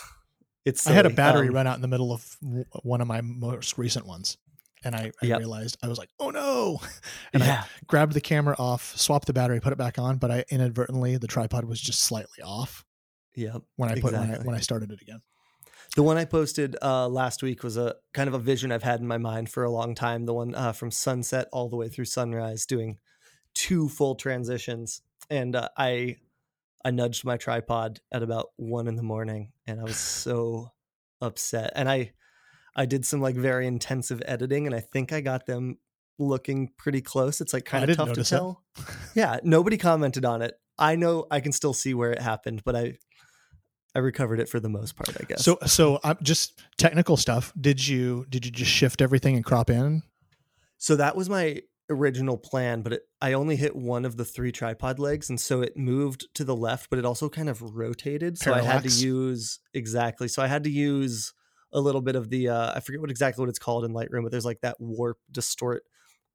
[0.65, 3.07] it's i had a battery Um, run out in the middle of w- one of
[3.07, 4.37] my most recent ones
[4.83, 5.39] and i, I Yep.
[5.39, 6.81] realized i was like oh no.
[7.33, 10.43] And I grabbed the camera off swapped the battery put it back on but i
[10.49, 12.83] inadvertently the tripod was just slightly off
[13.39, 14.45] yeah when i put when, I, Exactly.
[14.47, 15.21] when i started it again
[15.95, 18.99] The one I posted uh, last week was a kind of a vision I've had
[18.99, 20.25] in my mind for a long time.
[20.27, 22.99] The one uh, from sunset all the way through sunrise, doing
[23.55, 26.17] two full transitions, and uh, I
[26.85, 30.71] I nudged my tripod at about one in the morning, and I was so
[31.21, 31.71] upset.
[31.75, 32.13] And I
[32.75, 35.79] I did some like very intensive editing, and I think I got them
[36.19, 37.41] looking pretty close.
[37.41, 38.63] It's like kind of tough to tell.
[39.15, 40.53] yeah, nobody commented on it.
[40.77, 42.93] I know I can still see where it happened, but I
[43.95, 45.43] I recovered it for the most part, I guess.
[45.43, 49.69] so so i'm just technical stuff did you did you just shift everything and crop
[49.69, 50.03] in
[50.77, 54.51] So that was my original plan, but it, I only hit one of the three
[54.51, 58.37] tripod legs, and so it moved to the left, but it also kind of rotated.
[58.37, 60.27] So I had to use exactly.
[60.27, 61.33] So I had to use
[61.73, 64.21] a little bit of the uh, I forget what exactly what it's called in Lightroom,
[64.23, 65.81] but there's like that warp distort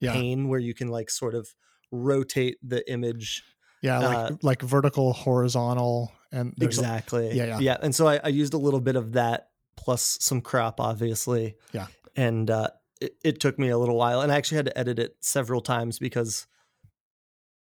[0.01, 0.13] Yeah.
[0.13, 1.55] pane where you can like sort of
[1.93, 3.45] rotate the image
[3.81, 7.59] Yeah, like Uh, like vertical, horizontal, and there's a- exactly yeah, yeah.
[7.61, 11.57] yeah and so I, I used a little bit of that plus some crop obviously
[11.73, 11.87] Yeah.
[12.17, 12.69] and uh
[13.01, 15.61] it, it took me a little while and i actually had to edit it several
[15.61, 16.47] times because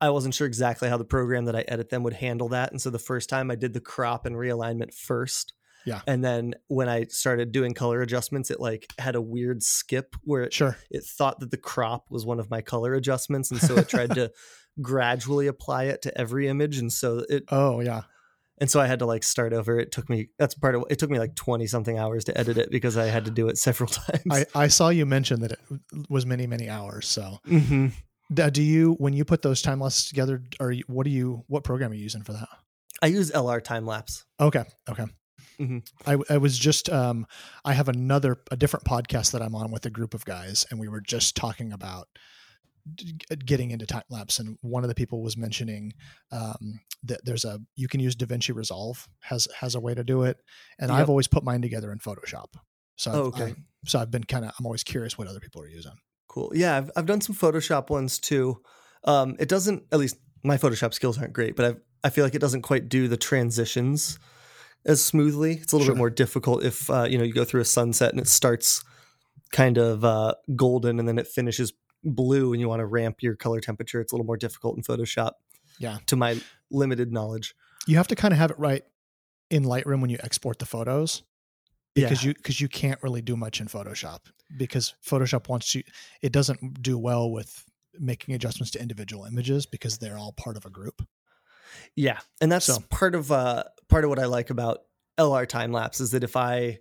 [0.01, 2.81] i wasn't sure exactly how the program that i edit them would handle that and
[2.83, 5.55] so the first time i did the crop and realignment first
[5.87, 6.01] Yeah.
[6.07, 10.43] and then when i started doing color adjustments it like had a weird skip where
[10.43, 10.77] it, sure.
[10.91, 14.15] it thought that the crop was one of my color adjustments and so it tried
[14.15, 14.31] to
[14.83, 18.03] gradually apply it to every image and so it Oh yeah,
[18.59, 19.79] and so I had to like start over.
[19.79, 22.59] It took me that's part of it took me like twenty something hours to edit
[22.59, 24.23] it because I had to do it several times.
[24.31, 25.59] I I saw you mention that it
[26.09, 27.09] was many many hours.
[27.09, 27.89] So hmm
[28.33, 31.65] do you when you put those time lapses together, Are you- what do you what
[31.65, 32.49] program are you using for that?
[33.03, 34.25] I use LR time lapse.
[34.41, 35.05] Okay, okay.
[35.61, 35.83] Mhm.
[36.07, 37.27] I, I was just um,
[37.65, 40.81] I have another a different podcast that I'm on with a group of guys, and
[40.81, 42.09] we were just talking about
[43.45, 45.93] getting into time lapse, and one of the people was mentioning
[46.31, 50.23] um, that there's a you can use DaVinci Resolve has has a way to do
[50.25, 50.39] it,
[50.79, 50.99] and Yep.
[51.01, 52.47] I've always put mine together in Photoshop.
[52.97, 53.45] So I've, Oh, okay.
[53.45, 53.55] I-
[53.85, 55.93] so I've been kind of I'm always curious what other people are using.
[56.29, 56.53] Cool.
[56.55, 58.61] Yeah, I've I've done some Photoshop ones too.
[59.05, 62.35] Um, it doesn't at least my Photoshop skills aren't great, but I I feel like
[62.35, 64.19] it doesn't quite do the transitions
[64.85, 65.55] as smoothly.
[65.55, 65.95] It's a little Sure.
[65.95, 68.83] bit more difficult if uh, you know you go through a sunset and it starts
[69.53, 71.73] kind of uh, golden and then it finishes
[72.05, 74.01] blue and you want to ramp your color temperature.
[74.01, 75.33] It's a little more difficult in Photoshop.
[75.79, 75.99] Yeah.
[76.07, 76.41] To my
[76.71, 77.55] limited knowledge.
[77.87, 78.85] You have to kind of have it right
[79.51, 81.23] in Lightroom when you export the photos.
[81.95, 84.21] because you because you can't really do much in Photoshop
[84.57, 85.83] because Photoshop wants you
[86.23, 87.65] it doesn't do well with
[87.99, 91.03] making adjustments to individual images because they're all part of a group.
[91.97, 94.81] Yeah, and that's So- part of uh part of what I like about
[95.19, 96.79] LR time lapse is that if I,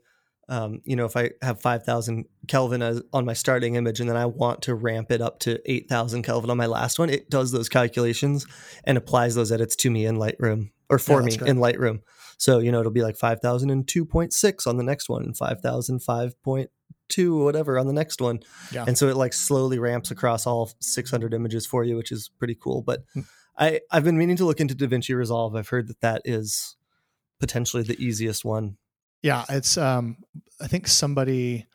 [0.52, 4.10] um, you know, if I have five thousand Kelvin as, on my starting image and
[4.10, 7.10] then I want to ramp it up to eight thousand Kelvin on my last one,
[7.10, 8.46] it does those calculations
[8.84, 11.50] and applies those edits to me in Lightroom or for Yeah, me great.
[11.50, 12.02] in Lightroom.
[12.38, 15.08] So you know it'll be like five thousand and two point six on the next
[15.10, 16.70] one and five thousand five point
[17.08, 18.40] two or whatever on the next one.
[18.72, 18.86] Yeah.
[18.88, 22.56] And so it like slowly ramps across all 600 images for you, which is pretty
[22.56, 22.82] cool.
[22.82, 23.22] But Hmm.
[23.58, 25.56] I, I've been meaning to look into DaVinci Resolve.
[25.56, 26.78] I've heard that that is
[27.40, 28.78] potentially the easiest one.
[29.24, 30.18] Yeah, it's um
[30.60, 31.68] I think somebody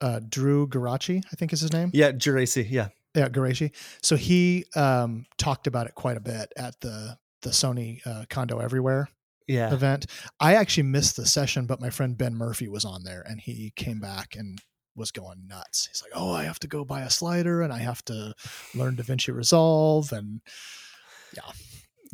[0.00, 1.90] uh Drew Garachi, I think is his name.
[1.94, 2.66] Yeah, Geraci.
[2.68, 2.88] Yeah.
[3.14, 3.72] Yeah, Garachi.
[4.02, 8.62] So he um talked about it quite a bit at the the Sony uh, Kando
[8.62, 9.08] Everywhere
[9.46, 9.72] Yeah.
[9.72, 10.06] event.
[10.40, 13.72] I actually missed the session, but my friend Ben Murphy was on there and he
[13.76, 14.58] came back and
[14.96, 15.86] was going nuts.
[15.86, 18.34] He's like, "Oh, I have to go buy a slider and I have to
[18.74, 20.40] learn DaVinci Resolve and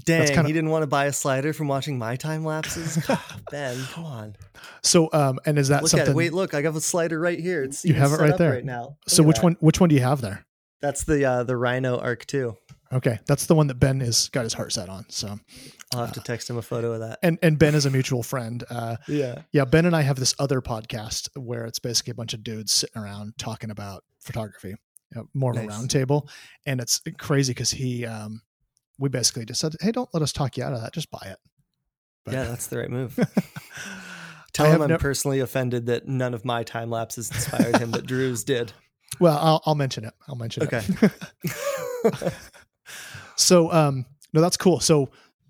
[0.05, 2.99] Dang, kinda- he didn't want to buy a slider from watching my time lapses.
[3.51, 4.36] Ben, come on.
[4.82, 6.14] so um and is that look something.
[6.14, 7.62] Wait, look, I got a slider right here.
[7.64, 8.53] It's You have it right there.
[8.53, 8.82] right now.
[8.82, 9.45] Look So which that.
[9.45, 10.45] one which one do you have there?
[10.80, 12.57] That's the uh, the Rhino Arc 2.
[12.93, 15.07] Okay, that's the one that Ben is got his heart set on.
[15.09, 15.38] So
[15.95, 17.18] I'll have to text him a photo of that.
[17.22, 18.64] and and Ben is a mutual friend.
[18.68, 19.43] Uh Yeah.
[19.53, 22.72] yeah, Ben and I have this other podcast where it's basically a bunch of dudes
[22.72, 24.76] sitting around talking about photography, you
[25.14, 25.68] know, more of a Nice.
[25.70, 26.28] round table.
[26.66, 28.43] And it's crazy because he, um,
[28.99, 30.93] we basically just said, Hey, don't let us talk you out of that.
[30.93, 31.38] Just buy it.
[32.24, 33.18] But- Yeah, that's the right move.
[34.53, 38.45] Tell him I'm personally offended that none of my time lapses inspired him, but Drew's
[38.45, 38.72] did.
[39.18, 40.12] well, I'll, I'll mention it.
[40.28, 40.82] I'll mention Okay.
[41.03, 41.12] it.
[42.05, 42.30] Okay.
[43.36, 44.78] so, um, no, that's cool.
[44.80, 45.09] So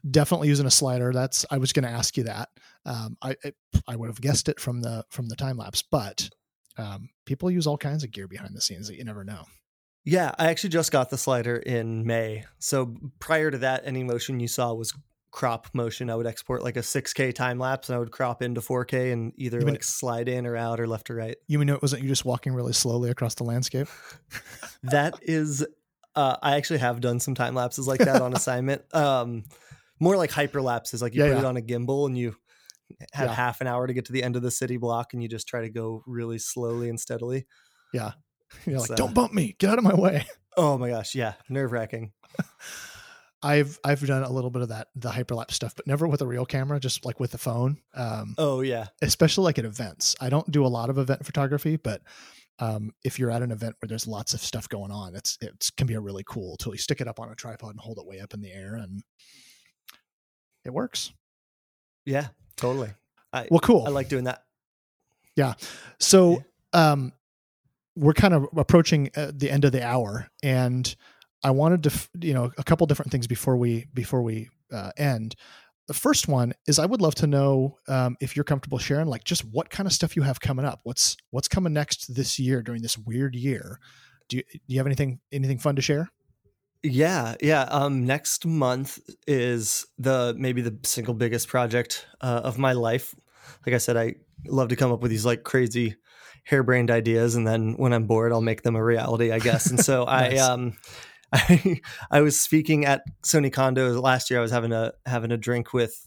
[0.09, 1.13] definitely using a slider.
[1.13, 2.49] That's, I was going to ask you that.
[2.87, 3.57] Um, I, it,
[3.89, 6.31] I would have guessed it from the, from the time lapse, but,
[6.79, 9.45] um, people use all kinds of gear behind the scenes that you never know.
[10.05, 12.45] Yeah, I actually just got the slider in May.
[12.59, 14.93] So prior to that, any motion you saw was
[15.31, 16.11] crop motion.
[16.11, 19.33] I would export like a 6K time lapse and I would crop into 4K and
[19.37, 21.37] either mean- like slide in or out or left or right.
[21.47, 23.89] You mean it wasn't you just walking really slowly across the landscape?
[24.85, 25.65] That is,
[26.17, 28.83] uh, I actually have done some time lapses like that on assignment.
[28.93, 29.45] Um,
[30.01, 31.39] more like hyperlapses, like you Yeah, put yeah.
[31.39, 32.35] it on a gimbal and you
[33.13, 33.35] have Yeah.
[33.35, 35.47] half an hour to get to the end of the city block and you just
[35.47, 37.47] try to go really slowly and steadily.
[38.67, 40.27] You're like, So- don't bump me, get out of my way.
[40.55, 42.13] Oh my gosh, yeah, nerve wracking.
[43.43, 46.27] I've I've done a little bit of that the hyperlapse stuff, but never with a
[46.27, 47.79] real camera, just like with the phone.
[47.95, 50.15] Um, Oh yeah, especially like at events.
[50.21, 52.03] I don't do a lot of event photography, but
[52.59, 55.71] um, if you're at an event where there's lots of stuff going on, it's it
[55.79, 56.75] can be a really cool tool.
[56.75, 58.75] You stick it up on a tripod and hold it way up in the air,
[58.75, 59.03] and
[60.67, 61.13] it works.
[62.05, 62.91] yeah, totally.
[63.33, 63.85] I Well, cool.
[63.87, 64.45] I like doing that.
[65.35, 65.55] Yeah.
[65.99, 66.45] So
[66.75, 67.13] um,
[67.97, 70.95] we're kind of approaching uh, the end of the hour, and
[71.43, 75.35] I wanted to, you know, a couple different things before we before we uh, end.
[75.89, 79.25] The first one is I would love to know um, if you're comfortable sharing, like,
[79.25, 80.81] just what kind of stuff you have coming up.
[80.85, 83.79] What's what's coming next this year during this weird year?
[84.29, 86.09] Do you, do you have anything anything fun to share?
[86.85, 87.63] Yeah, yeah.
[87.63, 93.15] Um, next month is the maybe the single biggest project uh, of my life.
[93.67, 94.15] Like I said, I
[94.47, 95.97] love to come up with these like crazy
[96.45, 99.67] harebrained ideas, and then when I'm bored, I'll make them a reality, I guess.
[99.67, 100.41] And so nice.
[100.41, 100.77] I um.
[101.35, 101.81] I,
[102.11, 104.39] I was speaking at Sony Kando last year.
[104.39, 106.07] I was having a having a drink with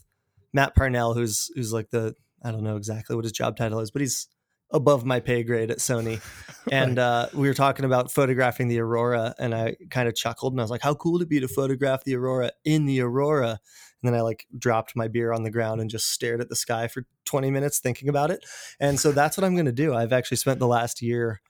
[0.52, 2.14] Matt Parnell, who's who's like the
[2.44, 4.28] I don't know exactly what his job title is, but he's
[4.70, 6.20] above my pay grade at Sony.
[6.72, 10.60] And uh, we were talking about photographing the aurora, and I kind of chuckled and
[10.60, 13.60] I was like, "How cool would it be to photograph the aurora in the aurora?"
[14.02, 16.56] And then I like dropped my beer on the ground and just stared at the
[16.56, 18.44] sky for 20 minutes thinking about it.
[18.78, 19.94] And so that's what I'm going to do.
[19.94, 21.40] I've actually spent the last year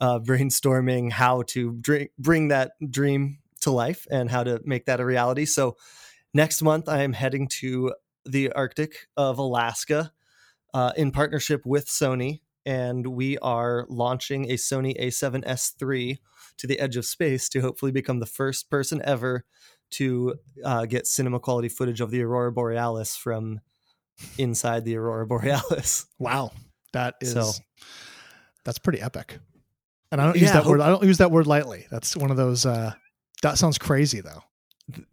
[0.00, 5.00] uh, brainstorming how to drink, bring that dream to life and how to make that
[5.00, 5.44] a reality.
[5.44, 5.76] So
[6.32, 7.92] next month I am heading to
[8.24, 10.12] the Arctic of Alaska
[10.74, 16.20] uh, in partnership with Sony and we are launching a Sony A7S III
[16.58, 19.44] to the edge of space to hopefully become the first person ever
[19.90, 20.34] to
[20.64, 23.60] uh, get cinema quality footage of the aurora borealis from
[24.38, 26.06] inside the aurora borealis.
[26.18, 26.52] Wow,
[26.92, 27.50] that is so,
[28.64, 29.38] that's pretty epic.
[30.12, 30.80] And I don't use yeah, that hope, word.
[30.80, 31.86] I don't use that word lightly.
[31.90, 32.64] That's one of those.
[32.64, 32.92] Uh,
[33.42, 34.42] that sounds crazy, though.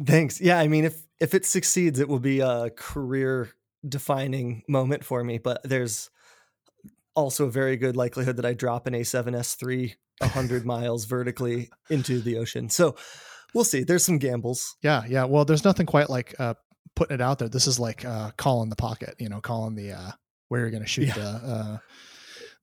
[0.05, 0.39] Thanks.
[0.39, 3.49] Yeah, I mean, if if it succeeds, it will be a career
[3.87, 5.39] defining moment for me.
[5.39, 6.09] But there's
[7.15, 12.37] also a very good likelihood that I drop an A7S3 100 miles vertically into the
[12.37, 12.69] ocean.
[12.69, 12.95] So
[13.53, 13.83] we'll see.
[13.83, 14.75] There's some gambles.
[14.81, 15.25] Yeah, yeah.
[15.25, 16.55] Well, there's nothing quite like uh,
[16.95, 17.49] putting it out there.
[17.49, 20.11] This is like uh, calling the pocket, you know, calling the uh,
[20.49, 21.13] where you're going to shoot yeah.
[21.13, 21.77] the uh,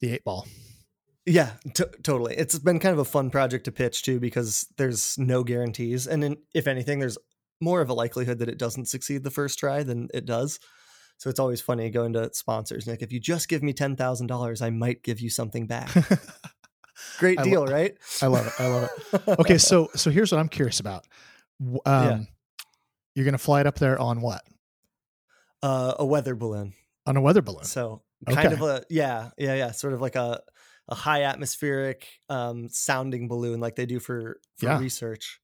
[0.01, 0.47] the eight ball.
[1.27, 2.35] Yeah, t- totally.
[2.37, 6.25] It's been kind of a fun project to pitch too because there's no guarantees, and
[6.25, 7.19] in, if anything, there's
[7.61, 10.59] more of a likelihood that it doesn't succeed the first try than it does.
[11.19, 12.87] So it's always funny going to sponsors.
[12.87, 15.91] Like, if you just give me ten thousand dollars, I might give you something back.
[17.19, 17.97] Great deal, lo- right?
[18.23, 18.53] I love it.
[18.59, 19.39] I love it.
[19.41, 21.07] Okay, so so here's what I'm curious about.
[21.63, 22.19] Um, yeah.
[23.15, 24.41] You're gonna fly it up there on what?
[25.63, 26.73] Uh, a weather balloon.
[27.05, 27.65] On a weather balloon.
[27.65, 28.55] So kind okay.
[28.55, 30.41] of a yeah, yeah, yeah, sort of like a
[30.89, 34.79] a high atmospheric um, sounding balloon, like they do for for yeah.
[34.79, 35.41] research.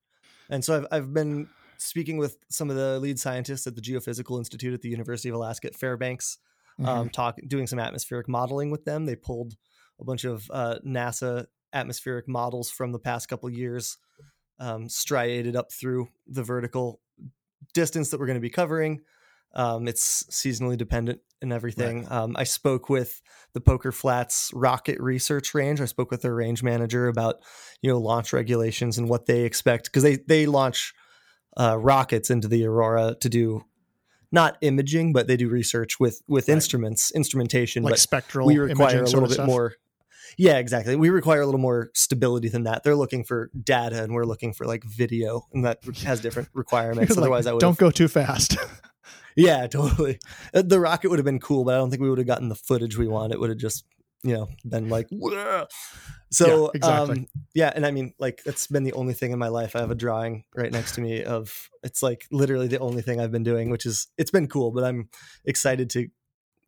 [0.50, 1.48] And so I've I've been
[1.78, 5.34] speaking with some of the lead scientists at the Geophysical Institute at the University of
[5.34, 6.38] Alaska at Fairbanks,
[6.78, 6.98] um, mm-hmm.
[6.98, 9.06] um, talk doing some atmospheric modeling with them.
[9.06, 9.56] They pulled
[10.00, 13.98] a bunch of uh, NASA atmospheric models from the past couple years,
[14.58, 17.00] um, striated up through the vertical
[17.74, 19.00] distance that we're going to be covering.
[19.54, 22.02] Um, it's seasonally dependent and everything.
[22.02, 22.12] Right.
[22.12, 23.22] Um, I spoke with
[23.52, 25.80] the Poker Flats rocket research range.
[25.80, 27.36] I spoke with their range manager about
[27.80, 30.94] you know launch regulations and what they expect because they they launch
[31.56, 33.64] uh, rockets into the Aurora to do
[34.32, 36.54] not imaging, but they do research with with right.
[36.54, 38.46] instruments, instrumentation, like spectral.
[38.46, 39.46] We require a little bit stuff?
[39.46, 39.74] more.
[40.36, 40.96] Yeah, exactly.
[40.96, 42.82] We require a little more stability than that.
[42.82, 47.10] They're looking for data, and we're looking for like video, and that has different requirements.
[47.10, 48.56] like, Otherwise, I would don't go too fast.
[49.36, 50.18] yeah, totally.
[50.54, 52.48] Uh, the rocket would have been cool, but I don't think we would have gotten
[52.48, 53.32] the footage we want.
[53.32, 53.84] It would have just
[54.22, 55.66] you know been like Whoa.
[56.30, 57.18] so yeah, exactly.
[57.18, 59.80] um yeah and i mean like that's been the only thing in my life i
[59.80, 63.30] have a drawing right next to me of it's like literally the only thing i've
[63.30, 65.08] been doing which is it's been cool but i'm
[65.44, 66.08] excited to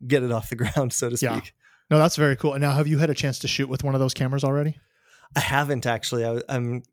[0.07, 1.41] get it off the ground so to speak yeah.
[1.89, 3.95] No that's very cool And now have you had a chance to shoot with one
[3.95, 4.77] of those cameras already
[5.35, 6.83] i haven't actually I, i'm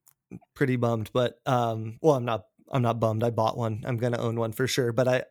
[0.55, 4.19] pretty bummed but um well i'm not i'm not bummed i bought one i'm gonna
[4.19, 5.25] own one for sure but i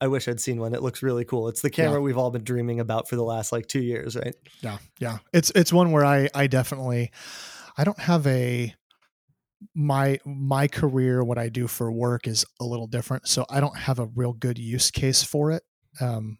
[0.00, 0.74] I wish I'd seen one.
[0.74, 1.48] It looks really cool.
[1.48, 2.00] It's the camera yeah.
[2.00, 4.34] we've all been dreaming about for the last like two years, right?
[4.60, 5.18] Yeah, yeah.
[5.32, 7.10] It's it's one where I I definitely
[7.78, 8.74] I don't have a
[9.74, 13.76] my my career what I do for work is a little different, so I don't
[13.76, 15.62] have a real good use case for it.
[16.00, 16.38] Um,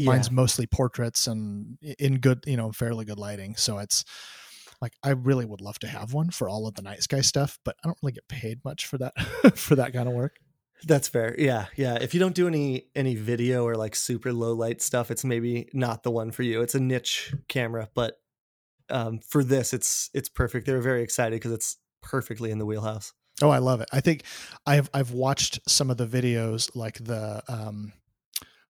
[0.00, 0.10] yeah.
[0.10, 3.56] Mine's mostly portraits and in good, you know, fairly good lighting.
[3.56, 4.04] So it's
[4.80, 7.58] like I really would love to have one for all of the night sky stuff,
[7.64, 9.18] but I don't really get paid much for that
[9.54, 10.36] for that kind of work.
[10.84, 11.34] That's fair.
[11.38, 11.98] Yeah, yeah.
[12.00, 15.68] If you don't do any any video or like super low light stuff, it's maybe
[15.72, 16.62] not the one for you.
[16.62, 18.14] It's a niche camera, but
[18.88, 20.66] um, for this, it's it's perfect.
[20.66, 23.12] They were very excited because it's perfectly in the wheelhouse.
[23.42, 23.88] Oh, I love it.
[23.92, 24.24] I think
[24.66, 27.92] I've I've watched some of the videos, like the um,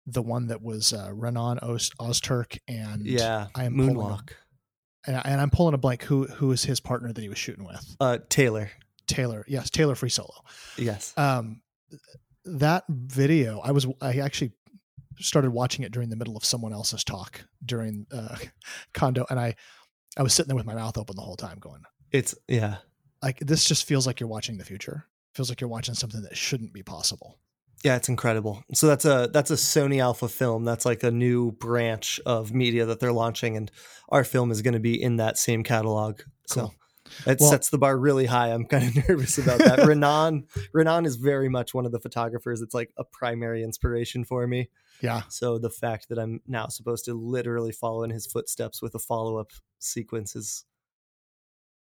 [0.06, 4.32] the one that was uh, Renan Oz, Ozturk and yeah, I am Moonwalk.
[4.32, 6.04] A, and, I, and I'm pulling a blank.
[6.04, 7.96] Who who is his partner that he was shooting with?
[8.00, 8.70] Uh, Taylor.
[9.08, 10.34] Taylor, yes, Taylor Free Solo.
[10.78, 11.14] Yes.
[11.18, 11.62] Um,
[12.46, 14.54] that video, I was I actually
[15.20, 18.36] started watching it during the middle of someone else's talk during uh,
[18.94, 19.56] Kando, and I
[20.18, 22.78] I was sitting there with my mouth open the whole time, going, "It's yeah."
[23.22, 25.06] Like this just feels like you're watching the future.
[25.34, 27.40] Feels like you're watching something that shouldn't be possible.
[27.86, 28.64] Yeah, it's incredible.
[28.74, 30.66] So that's a that's a Sony Alpha film.
[30.66, 33.72] That's like a new branch of media that they're launching, and
[34.10, 36.18] our film is going to be in that same catalog.
[36.52, 36.74] Cool.
[36.74, 38.48] So It Well- sets the bar really high.
[38.48, 39.80] I'm kind of nervous about that.
[39.86, 42.62] Renan, Renan is very much one of the photographers.
[42.64, 44.70] It's like a primary inspiration for me.
[45.02, 45.22] Yeah.
[45.30, 49.00] So the fact that I'm now supposed to literally follow in his footsteps with a
[49.00, 50.66] follow up sequence is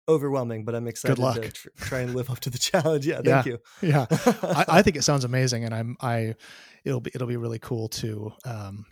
[0.07, 0.65] overwhelming.
[0.65, 1.35] But I'm excited luck.
[1.35, 3.05] to tr- try and live up to the challenge.
[3.05, 3.59] Yeah, thank you.
[3.81, 4.05] Yeah.
[4.11, 6.35] I, I think it sounds amazing, and I'm I
[6.83, 8.85] it'll be it'll be really cool to um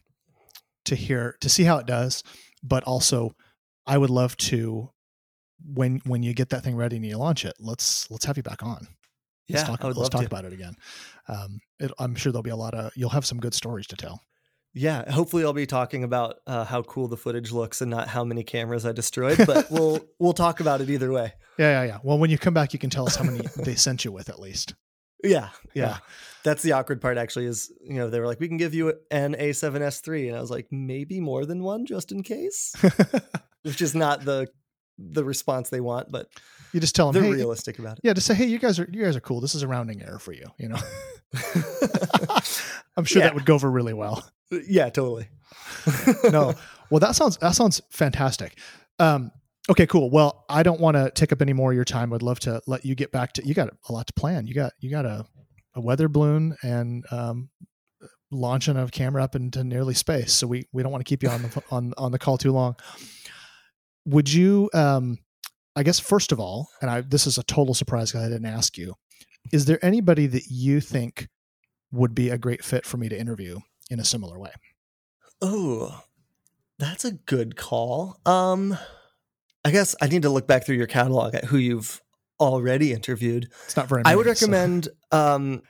[0.85, 2.23] to hear to see how it does,
[2.63, 3.35] but also
[3.85, 4.89] I would love to
[5.63, 8.43] when when you get that thing ready and you launch it, let's let's have you
[8.43, 8.87] back on.
[9.49, 10.27] Let's yeah, talk, I would let's talk to.
[10.27, 10.75] about it again.
[11.27, 13.95] Um, it, I'm sure there'll be a lot of you'll have some good stories to
[13.95, 14.21] tell.
[14.73, 18.23] Yeah, hopefully I'll be talking about uh, how cool the footage looks and not how
[18.23, 19.37] many cameras I destroyed.
[19.45, 21.33] But we'll we'll talk about it either way.
[21.57, 21.97] Yeah, yeah, yeah.
[22.03, 24.29] Well, when you come back, you can tell us how many they sent you with
[24.29, 24.73] at least.
[25.23, 25.97] Yeah, yeah, Yeah.
[26.43, 27.17] That's the awkward part.
[27.17, 30.37] Actually, is you know they were like, we can give you an A7S three, and
[30.37, 32.73] I was like, maybe more than one, just in case.
[33.63, 34.47] Which is not the
[34.97, 36.27] the response they want, but
[36.73, 37.21] you just tell them.
[37.21, 38.01] they're hey, realistic about it.
[38.03, 39.41] yeah, just say, hey, you guys are you guys are cool.
[39.41, 40.45] This is a rounding error for you.
[40.57, 40.77] You know.
[42.97, 43.27] I'm sure Yeah.
[43.27, 44.29] that would go over really well.
[44.67, 45.27] yeah, totally.
[46.31, 46.53] no.
[46.89, 48.57] Well, that sounds that sounds fantastic.
[48.99, 49.31] Um,
[49.69, 50.09] okay, cool.
[50.09, 52.11] Well, I don't want to take up any more of your time.
[52.13, 53.47] I'd love to let you get back to.
[53.47, 54.47] You got a lot to plan.
[54.47, 55.25] You got you got a
[55.73, 57.49] a weather balloon and um,
[58.29, 60.33] launching a camera up into nearly space.
[60.33, 62.51] So we we don't want to keep you on the on on the call too
[62.51, 62.75] long.
[64.05, 64.69] Would you?
[64.73, 65.17] Um,
[65.75, 68.45] I guess first of all, and I this is a total surprise because I didn't
[68.47, 68.95] ask you.
[69.51, 71.27] Is there anybody that you think
[71.91, 73.59] would be a great fit for me to interview
[73.89, 74.51] in a similar way?
[75.41, 76.03] Oh,
[76.77, 78.19] that's a good call.
[78.25, 78.77] Um,
[79.65, 82.01] I guess I need to look back through your catalog at who you've
[82.39, 83.49] already interviewed.
[83.65, 84.03] It's not very.
[84.05, 85.61] I would many, so- recommend um,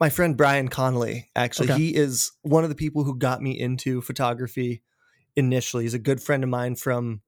[0.00, 1.30] my friend Brian Connolly.
[1.36, 1.80] Actually, Okay.
[1.80, 4.82] he is one of the people who got me into photography
[5.36, 5.84] initially.
[5.84, 7.20] He's a good friend of mine from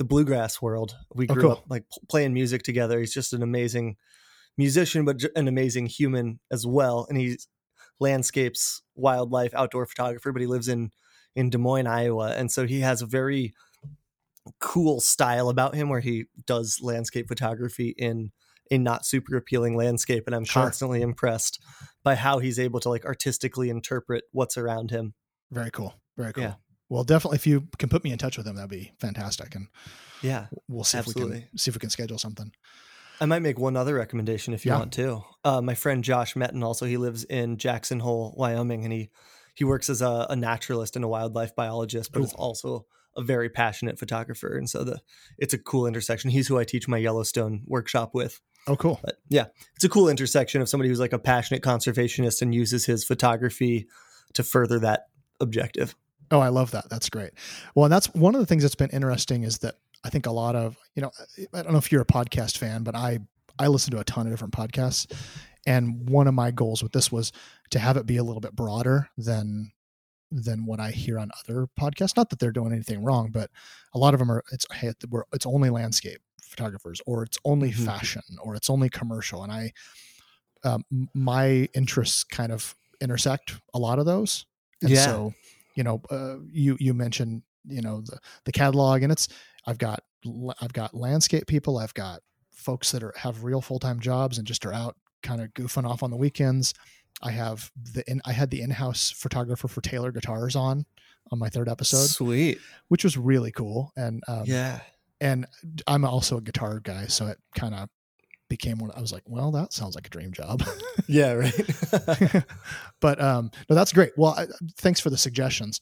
[0.00, 0.96] the bluegrass world.
[1.14, 1.52] We Oh, grew cool.
[1.52, 2.98] up like playing music together.
[2.98, 3.96] He's just an amazing
[4.56, 7.04] musician, but an amazing human as well.
[7.10, 7.46] And he's
[8.00, 10.32] landscapes, wildlife, outdoor photographer.
[10.32, 10.90] But he lives in
[11.36, 13.52] in Des Moines, Iowa, and so he has a very
[14.58, 18.32] cool style about him where he does landscape photography in
[18.70, 20.62] a not super appealing landscape and i'm Sure.
[20.62, 21.60] constantly impressed
[22.02, 25.12] by how he's able to like artistically interpret what's around him
[25.50, 25.94] Very cool.
[26.16, 26.44] Very cool.
[26.44, 26.54] Yeah.
[26.90, 29.68] Well, definitely, if you can put me in touch with him, that'd be fantastic, and
[30.22, 32.52] yeah we'll see if we can see if we can schedule something.
[33.22, 34.78] i might make one other recommendation if you Yeah.
[34.78, 38.92] want to uh, my friend josh metten also he lives in jackson hole wyoming and
[38.92, 39.08] he
[39.54, 42.84] he works as a, a naturalist and a wildlife biologist but is also
[43.16, 45.00] a very passionate photographer and so the
[45.38, 49.00] it's a cool intersection he's who i teach my yellowstone workshop with Oh, cool.
[49.02, 52.84] But yeah, it's a cool intersection of somebody who's like a passionate conservationist and uses
[52.84, 53.86] his photography
[54.34, 55.06] to further that
[55.40, 55.94] objective.
[56.30, 56.88] Oh, I love that.
[56.88, 57.32] That's great.
[57.74, 60.30] Well, and that's one of the things that's been interesting is that I think a
[60.32, 61.10] lot of you know
[61.52, 63.18] I don't know if you're a podcast fan, but I
[63.58, 65.12] I listen to a ton of different podcasts,
[65.66, 67.32] and one of my goals with this was
[67.70, 69.72] to have it be a little bit broader than
[70.30, 72.16] than what I hear on other podcasts.
[72.16, 73.50] Not that they're doing anything wrong, but
[73.94, 77.70] a lot of them are it's hey, we're, it's only landscape photographers, or it's only
[77.72, 77.84] Mhm.
[77.84, 79.72] fashion, or it's only commercial, and I
[80.64, 84.44] um, my interests kind of intersect a lot of those,
[84.82, 85.04] and Yeah.
[85.04, 85.34] so
[85.80, 89.28] you know uh, you you mentioned you know the the catalog, and it's
[89.66, 90.00] I've got
[90.60, 92.20] I've got landscape people, I've got
[92.52, 95.88] folks that are have real full time jobs and just are out kind of goofing
[95.88, 96.74] off on the weekends.
[97.22, 100.84] I have the in, I had the in house photographer for Taylor Guitars on
[101.32, 102.58] on my third episode, Sweet.
[102.88, 103.90] which was really cool.
[103.96, 104.80] And um, Yeah.
[105.22, 105.46] and
[105.86, 107.88] I'm also a guitar guy, so it kind of
[108.50, 108.90] became one.
[108.94, 110.62] I was like, well, that sounds like a dream job.
[111.06, 112.44] Yeah, right.
[113.00, 114.12] but um, no, that's great.
[114.16, 114.46] Well, I,
[114.76, 115.80] thanks for the suggestions.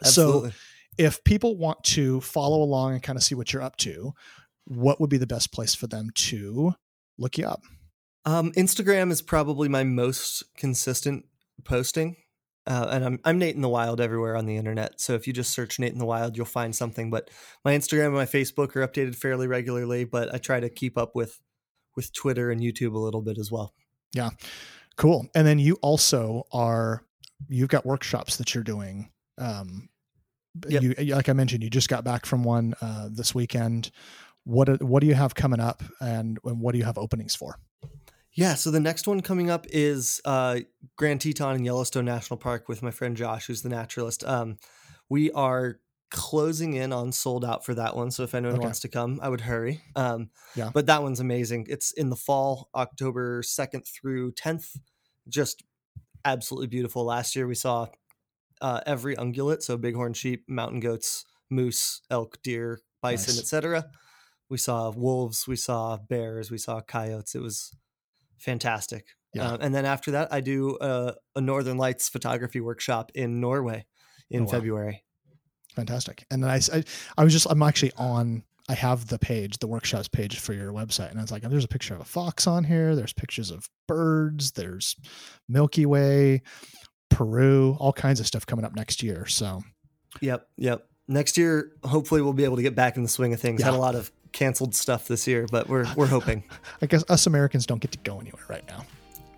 [0.00, 0.50] Absolutely.
[0.50, 0.56] So,
[0.98, 4.12] if people want to follow along and kind of see what you're up to,
[4.64, 6.74] what would be the best place for them to
[7.16, 7.62] look you up?
[8.24, 11.26] Um, Instagram is probably my most consistent
[11.62, 12.16] posting.
[12.66, 15.00] Uh, and I'm I'm Nate in the Wild everywhere on the internet.
[15.00, 17.10] So if you just search Nate in the Wild, you'll find something.
[17.10, 17.30] But
[17.64, 20.04] my Instagram and my Facebook are updated fairly regularly.
[20.04, 21.40] But I try to keep up with
[21.96, 23.74] with Twitter and YouTube a little bit as well.
[24.12, 24.30] Yeah.
[24.96, 25.26] Cool.
[25.34, 27.04] And then you also are
[27.48, 29.10] you've got workshops that you're doing.
[29.38, 29.88] Um,
[30.68, 30.82] Yep.
[30.82, 33.92] you like I mentioned, you just got back from one uh, this weekend.
[34.42, 37.54] What what do you have coming up, and, and what do you have openings for?
[38.34, 40.60] Yeah, so the next one coming up is uh,
[40.96, 44.24] Grand Teton and Yellowstone National Park with my friend Josh, who's the naturalist.
[44.24, 44.58] Um,
[45.08, 45.78] we are
[46.10, 48.64] closing in on sold out for that one, so if anyone Okay.
[48.64, 49.82] wants to come, I would hurry.
[49.96, 50.70] Um, Yeah.
[50.74, 51.66] but that one's amazing.
[51.68, 54.76] It's in the fall, October second through tenth.
[55.28, 55.62] Just
[56.24, 57.04] absolutely beautiful.
[57.04, 57.88] Last year we saw
[58.60, 63.40] uh, every ungulate, so bighorn sheep, mountain goats, moose, elk, deer, bison, Nice.
[63.40, 63.90] etc.
[64.50, 67.34] we saw wolves, we saw bears, we saw coyotes.
[67.34, 67.72] It was
[68.38, 69.06] fantastic.
[69.32, 69.52] Yeah.
[69.52, 73.86] Uh, and then after that, I do a, a Northern Lights photography workshop in Norway
[74.28, 74.50] in Oh, wow.
[74.50, 75.04] February.
[75.80, 76.26] Fantastic.
[76.30, 76.84] And then I, I,
[77.18, 80.72] I was just, I'm actually on, I have the page, the workshops page for your
[80.72, 81.10] website.
[81.10, 82.94] And I was like, there's a picture of a fox on here.
[82.94, 84.52] There's pictures of birds.
[84.52, 84.94] There's
[85.48, 86.42] Milky Way,
[87.08, 89.26] Peru, all kinds of stuff coming up next year.
[89.26, 89.62] So
[90.20, 90.86] Yep, yep.
[91.08, 93.62] Next year, hopefully, we'll be able to get back in the swing of things.
[93.62, 96.44] Had a lot of canceled stuff this year, but we're we're hoping.
[96.82, 98.84] I guess us Americans don't get to go anywhere right now.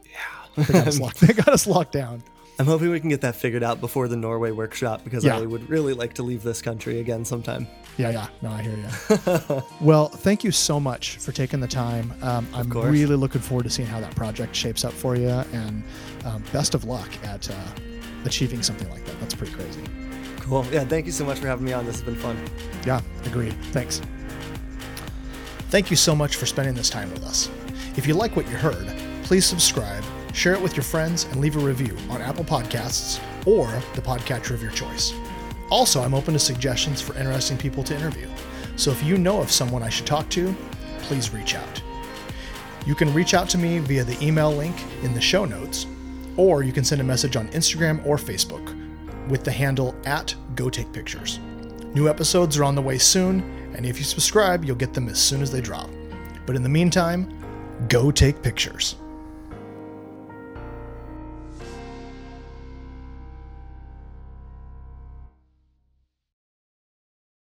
[0.05, 0.65] Yeah.
[0.65, 2.23] They got us locked, they got us locked down.
[2.63, 5.37] I'm hoping we can get that figured out before the Norway workshop because Yeah.
[5.37, 7.67] I would really like to leave this country again sometime.
[7.97, 8.29] Yeah, yeah.
[8.41, 9.63] No, I hear you.
[9.81, 12.15] well, thank you so much for taking the time.
[12.23, 15.29] Um, I'm really looking forward to seeing how that project shapes up for you.
[15.29, 15.83] And
[16.25, 17.55] um, best of luck at uh,
[18.27, 19.19] achieving something like that.
[19.19, 19.83] That's pretty crazy.
[20.37, 20.65] Cool.
[20.71, 21.85] Yeah, thank you so much for having me on.
[21.85, 22.37] This has been fun.
[22.87, 23.55] Yeah, agreed.
[23.73, 24.01] Thanks.
[25.71, 27.51] Thank you so much for spending this time with us.
[27.97, 28.87] If you like what you heard,
[29.25, 33.67] please subscribe, share it with your friends, and leave a review on Apple Podcasts or
[33.95, 35.15] the podcatcher of your choice.
[35.71, 38.29] Also, I'm open to suggestions for interesting people to interview.
[38.77, 40.55] So if you know of someone I should talk to,
[41.01, 41.83] please reach out.
[42.87, 45.87] You can reach out to me via the email link in the show notes,
[46.37, 48.77] or you can send a message on Instagram or Facebook
[49.29, 51.39] with the handle at Go Take Pictures.
[51.95, 53.41] New episodes are on the way soon,
[53.77, 55.91] and if you subscribe, you'll get them as soon as they drop.
[56.47, 57.33] But in the meantime,
[57.89, 58.97] go take pictures.